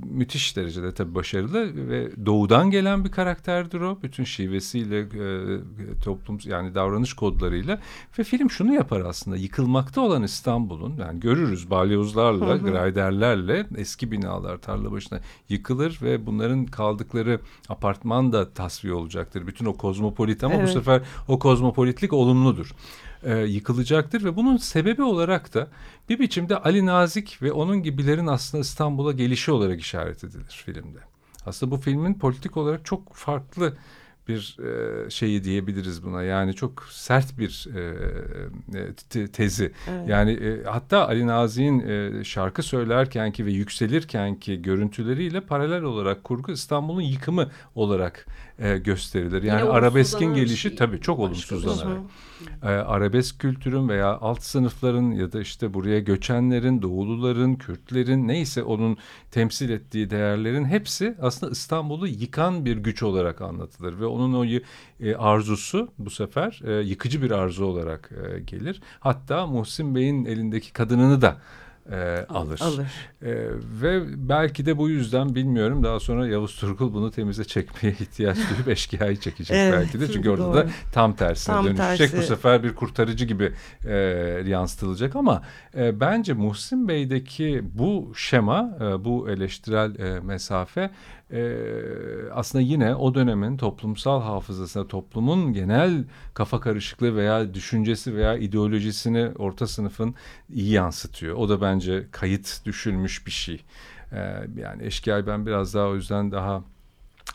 müthiş 0.04 0.56
derecede 0.56 0.94
tabii 0.94 1.14
başarılı 1.14 1.88
ve 1.88 2.26
doğudan 2.26 2.70
gelen 2.70 3.04
bir 3.04 3.10
karakterdir 3.10 3.80
o. 3.80 3.98
Bütün 4.02 4.24
şivesiyle, 4.24 4.98
e, 5.00 6.00
toplum 6.04 6.38
yani 6.44 6.74
davranış 6.74 7.12
kodlarıyla 7.12 7.80
ve 8.18 8.24
film 8.24 8.50
şunu 8.50 8.74
yapar 8.74 9.00
aslında 9.00 9.36
yıkılmakta 9.36 10.00
olan 10.00 10.22
İstanbul'un 10.22 10.96
yani 10.96 11.20
görürüz 11.20 11.70
balyozlarla, 11.70 12.64
grayderlerle 12.94 13.66
eski 13.76 14.10
binalar 14.10 14.56
tarla 14.56 14.92
başına 14.92 15.20
yıkılır 15.48 15.98
ve 16.02 16.26
bunların 16.26 16.66
kaldıkları 16.66 17.40
apartman 17.68 18.32
da 18.32 18.52
tasfiye 18.52 18.94
olacaktır. 18.94 19.46
Bütün 19.46 19.64
o 19.64 19.72
kozmopolit 19.72 20.44
ama 20.44 20.54
evet. 20.54 20.68
bu 20.68 20.72
sefer 20.72 21.02
o 21.28 21.38
kozmopolitlik 21.38 22.12
olumludur 22.12 22.74
e, 23.22 23.38
yıkılacaktır 23.38 24.24
ve 24.24 24.36
bunun 24.36 24.56
sebebi 24.56 25.02
olarak 25.02 25.54
da 25.54 25.68
bir 26.08 26.18
biçimde 26.18 26.58
Ali 26.58 26.86
Nazik 26.86 27.42
ve 27.42 27.52
onun 27.52 27.82
gibilerin 27.82 28.26
aslında 28.26 28.62
İstanbul'a 28.62 29.12
gelişi 29.12 29.52
olarak 29.52 29.80
işaret 29.80 30.24
edilir 30.24 30.62
filmde. 30.66 30.98
Aslında 31.46 31.72
bu 31.72 31.76
filmin 31.76 32.14
politik 32.14 32.56
olarak 32.56 32.84
çok 32.84 33.14
farklı 33.14 33.76
bir 34.28 34.56
e, 35.06 35.10
şeyi 35.10 35.44
diyebiliriz 35.44 36.04
buna. 36.04 36.22
Yani 36.22 36.54
çok 36.54 36.86
sert 36.90 37.38
bir 37.38 37.68
e, 37.76 39.18
e 39.18 39.26
tezi. 39.28 39.72
Evet. 39.90 40.08
Yani 40.08 40.32
e, 40.32 40.64
hatta 40.64 41.08
Ali 41.08 41.26
Nazi'nin 41.26 41.88
e, 41.88 42.24
şarkı 42.24 42.62
söylerken 42.62 43.32
ki 43.32 43.46
ve 43.46 43.52
yükselirken 43.52 44.34
ki 44.34 44.62
görüntüleriyle 44.62 45.40
paralel 45.40 45.82
olarak 45.82 46.24
kurgu 46.24 46.52
İstanbul'un 46.52 47.00
yıkımı 47.00 47.50
olarak 47.74 48.26
e, 48.58 48.78
gösterilir. 48.78 49.42
Yani 49.42 49.60
Yine 49.60 49.70
arabeskin 49.70 50.34
gelişi 50.34 50.56
şey. 50.56 50.76
tabii 50.76 51.00
çok 51.00 51.18
olumsuzlanarak. 51.18 52.00
E, 52.62 52.66
arabesk 52.66 53.38
kültürün 53.38 53.88
veya 53.88 54.18
alt 54.18 54.42
sınıfların 54.42 55.10
ya 55.10 55.32
da 55.32 55.40
işte 55.40 55.74
buraya 55.74 56.00
göçenlerin, 56.00 56.82
doğuluların, 56.82 57.54
Kürtlerin 57.54 58.28
neyse 58.28 58.62
onun 58.62 58.96
temsil 59.30 59.70
ettiği 59.70 60.10
değerlerin 60.10 60.64
hepsi 60.64 61.14
aslında 61.20 61.52
İstanbul'u 61.52 62.06
yıkan 62.06 62.64
bir 62.64 62.76
güç 62.76 63.02
olarak 63.02 63.40
anlatılır 63.40 64.00
ve 64.00 64.06
onun 64.06 64.34
o 64.34 64.44
e, 65.00 65.14
arzusu 65.16 65.88
bu 65.98 66.10
sefer 66.10 66.60
e, 66.64 66.82
yıkıcı 66.82 67.22
bir 67.22 67.30
arzu 67.30 67.64
olarak 67.64 68.10
e, 68.12 68.40
gelir. 68.40 68.80
Hatta 69.00 69.46
Muhsin 69.46 69.94
Bey'in 69.94 70.24
elindeki 70.24 70.72
kadınını 70.72 71.22
da 71.22 71.36
e, 71.90 72.26
alır. 72.28 72.60
alır. 72.62 72.86
E, 73.22 73.32
ve 73.82 74.02
belki 74.28 74.66
de 74.66 74.78
bu 74.78 74.88
yüzden 74.88 75.34
bilmiyorum 75.34 75.84
daha 75.84 76.00
sonra 76.00 76.26
Yavuz 76.26 76.56
Turgul 76.56 76.94
bunu 76.94 77.10
temize 77.10 77.44
çekmeye 77.44 77.92
ihtiyaç 78.00 78.36
duyup 78.36 78.68
eşkıyayı 78.68 79.16
çekecek 79.16 79.56
evet, 79.56 79.74
belki 79.74 80.00
de. 80.00 80.12
Çünkü 80.12 80.30
orada 80.30 80.44
doğru. 80.44 80.54
da 80.54 80.66
tam 80.92 81.16
tersine 81.16 81.54
tam 81.54 81.64
dönüşecek. 81.64 81.98
Tersi. 81.98 82.16
Bu 82.16 82.22
sefer 82.22 82.62
bir 82.62 82.74
kurtarıcı 82.74 83.24
gibi 83.24 83.52
e, 83.86 83.94
yansıtılacak 84.46 85.16
ama 85.16 85.42
e, 85.76 86.00
bence 86.00 86.32
Muhsin 86.32 86.88
Bey'deki 86.88 87.64
bu 87.72 88.12
şema, 88.16 88.78
e, 88.80 89.04
bu 89.04 89.30
eleştirel 89.30 89.98
e, 89.98 90.20
mesafe 90.20 90.90
e, 91.30 91.42
aslında 92.32 92.62
yine 92.62 92.94
o 92.94 93.14
dönemin 93.14 93.56
toplumsal 93.56 94.22
hafızasına, 94.22 94.86
toplumun 94.86 95.52
genel 95.52 96.04
kafa 96.34 96.60
karışıklığı 96.60 97.16
veya 97.16 97.54
düşüncesi 97.54 98.16
veya 98.16 98.36
ideolojisini 98.36 99.28
orta 99.38 99.66
sınıfın 99.66 100.14
iyi 100.50 100.72
yansıtıyor. 100.72 101.36
O 101.36 101.48
da 101.48 101.60
bence 101.60 102.06
kayıt 102.10 102.60
düşülmüş 102.64 103.26
bir 103.26 103.32
şey. 103.32 103.64
E, 104.12 104.18
yani 104.56 104.84
Eşkıya'yı 104.84 105.26
ben 105.26 105.46
biraz 105.46 105.74
daha 105.74 105.86
o 105.88 105.94
yüzden 105.94 106.32
daha 106.32 106.64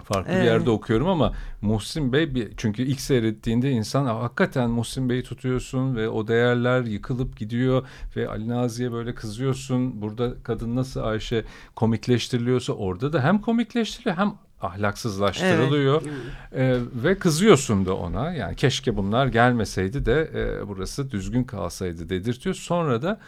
farklı 0.04 0.32
evet. 0.32 0.42
bir 0.42 0.48
yerde 0.48 0.70
okuyorum 0.70 1.08
ama 1.08 1.34
Muhsin 1.62 2.14
Bey 2.14 2.36
bir, 2.36 2.52
çünkü 2.58 2.84
ilk 2.84 3.02
seyrettiğinde 3.02 3.72
insan 3.72 4.06
hakikaten 4.06 4.70
Muhsin 4.70 5.10
Bey'i 5.10 5.24
tutuyorsun 5.24 5.96
ve 5.96 6.10
o 6.10 6.28
değerler 6.28 6.82
yıkılıp 6.82 7.38
gidiyor 7.38 7.88
ve 8.16 8.30
Ali 8.30 8.50
Nazi'ye 8.50 8.92
böyle 8.92 9.16
kızıyorsun. 9.16 10.02
Burada 10.02 10.34
kadın 10.44 10.76
nasıl 10.76 11.00
Ayşe 11.00 11.44
komikleştiriliyorsa 11.76 12.74
orada 12.74 13.14
da 13.14 13.24
hem 13.24 13.42
komikleştiriliyor 13.42 14.18
hem 14.18 14.34
ahlaksızlaştırılıyor 14.62 16.02
evet. 16.02 16.78
ee, 16.78 17.04
ve 17.04 17.18
kızıyorsun 17.18 17.86
da 17.86 17.96
ona 17.96 18.34
yani 18.34 18.56
keşke 18.56 18.98
bunlar 18.98 19.28
gelmeseydi 19.28 20.06
de 20.06 20.32
e, 20.36 20.68
burası 20.68 21.12
düzgün 21.12 21.44
kalsaydı 21.44 22.10
dedirtiyor 22.10 22.56
sonra 22.56 23.02
da 23.02 23.20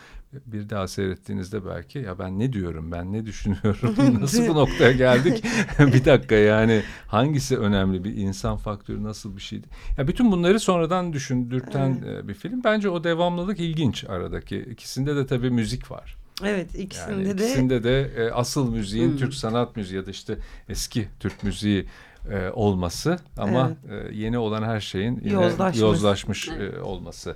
bir 0.46 0.70
daha 0.70 0.88
seyrettiğinizde 0.88 1.66
belki 1.66 2.00
ya 2.00 2.20
ben 2.20 2.40
ne 2.40 2.54
diyorum 2.54 2.92
ben 2.92 3.14
ne 3.14 3.26
düşünüyorum 3.26 3.96
nasıl 4.22 4.48
bu 4.48 4.56
noktaya 4.56 4.92
geldik 4.92 5.44
bir 5.80 6.06
dakika 6.06 6.36
yani 6.36 6.82
hangisi 7.08 7.58
önemli 7.58 8.04
bir 8.04 8.18
insan 8.18 8.58
faktörü 8.58 9.04
nasıl 9.04 9.36
bir 9.36 9.42
şeydi 9.42 9.68
ya 9.98 10.08
bütün 10.08 10.32
bunları 10.32 10.60
sonradan 10.60 11.14
düşündürten 11.14 12.02
evet. 12.06 12.24
E, 12.24 12.28
bir 12.28 12.34
film 12.34 12.64
bence 12.64 12.90
o 12.90 13.04
devamlılık 13.04 13.60
ilginç 13.60 14.04
aradaki 14.10 14.58
ikisinde 14.60 15.16
de 15.16 15.28
tabii 15.28 15.50
müzik 15.50 15.92
var. 15.92 16.18
Evet 16.44 16.76
ikisinde 16.76 17.12
yani 17.12 17.38
de. 17.38 17.46
İkisinde 17.46 17.84
de 17.84 18.12
e, 18.18 18.32
asıl 18.32 18.72
müziğin 18.72 19.12
hmm. 19.12 19.18
Türk 19.18 19.34
sanat 19.34 19.76
müziği 19.76 19.98
ya 19.98 20.06
da 20.06 20.12
işte 20.12 20.38
eski 20.70 21.08
Türk 21.20 21.44
müziği 21.44 21.86
e, 22.30 22.50
olması 22.50 23.20
ama 23.38 23.72
evet. 23.90 24.12
e, 24.12 24.16
yeni 24.16 24.38
olan 24.38 24.64
her 24.64 24.80
şeyin 24.80 25.22
yine 25.24 25.34
yozlaşmış, 25.34 25.82
yozlaşmış 25.82 26.50
e, 26.50 26.82
olması. 26.82 27.36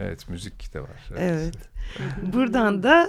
Evet 0.00 0.28
müzik 0.28 0.74
de 0.74 0.80
var. 0.80 1.10
Evet. 1.10 1.22
evet. 1.22 1.54
Buradan 2.32 2.82
da 2.82 3.08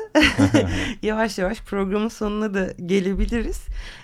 yavaş 1.01 1.37
yavaş 1.37 1.61
programın 1.61 2.07
sonuna 2.07 2.53
da 2.53 2.73
gelebiliriz. 2.85 3.61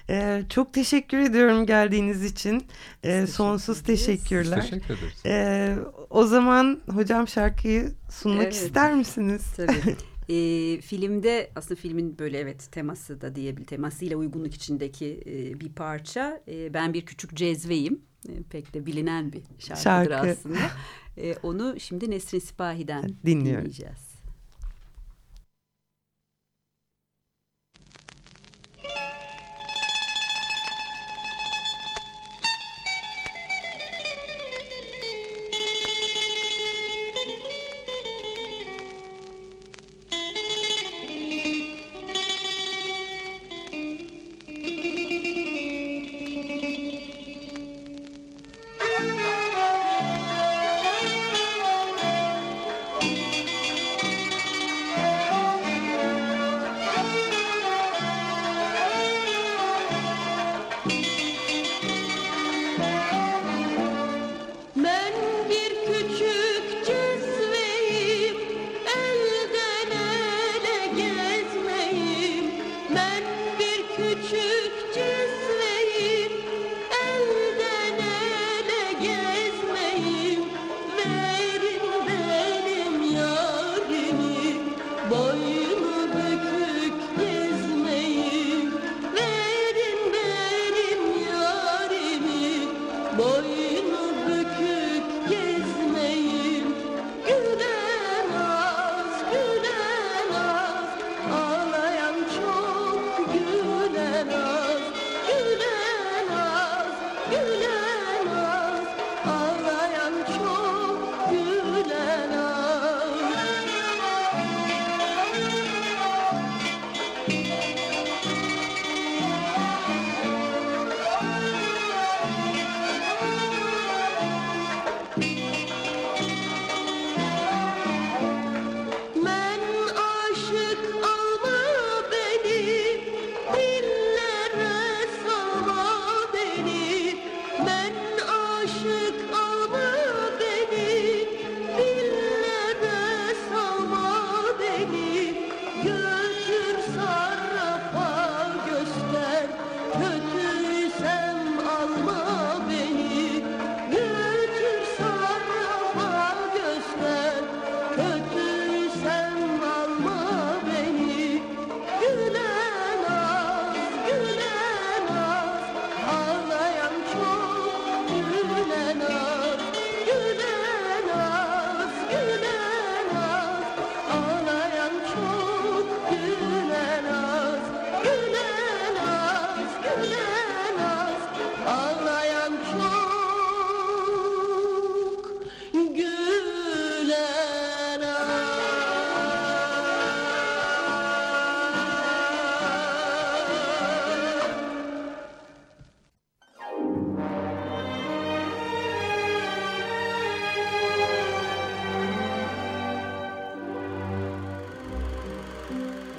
Ee, 0.09 0.43
çok 0.49 0.73
teşekkür 0.73 1.17
ediyorum 1.17 1.65
geldiğiniz 1.65 2.25
için. 2.25 2.67
Ee, 3.03 3.27
sonsuz 3.27 3.83
teşekkürler. 3.83 4.61
teşekkür 4.61 4.93
ederiz. 4.93 5.25
Ee, 5.25 5.75
o 6.09 6.23
zaman 6.23 6.81
hocam 6.91 7.27
şarkıyı 7.27 7.91
sunmak 8.09 8.43
evet. 8.43 8.53
ister 8.55 8.95
misiniz? 8.95 9.43
Tabii. 9.57 9.95
E, 10.29 10.81
filmde 10.81 11.51
aslında 11.55 11.81
filmin 11.81 12.19
böyle 12.19 12.39
evet 12.39 12.71
teması 12.71 13.21
da 13.21 13.35
diyebil 13.35 13.65
temasıyla 13.65 14.17
uygunluk 14.17 14.53
içindeki 14.53 15.23
e, 15.25 15.59
bir 15.59 15.69
parça. 15.69 16.41
E, 16.47 16.73
ben 16.73 16.93
bir 16.93 17.05
küçük 17.05 17.35
cezveyim. 17.35 18.01
E, 18.29 18.43
pek 18.49 18.73
de 18.73 18.85
bilinen 18.85 19.33
bir 19.33 19.41
şarkıdır 19.59 19.83
Şarkı. 19.83 20.31
aslında. 20.31 20.59
E, 21.19 21.35
onu 21.43 21.79
şimdi 21.79 22.11
Nesrin 22.11 22.39
Sipahi'den 22.39 23.15
dinleyeceğiz. 23.25 24.08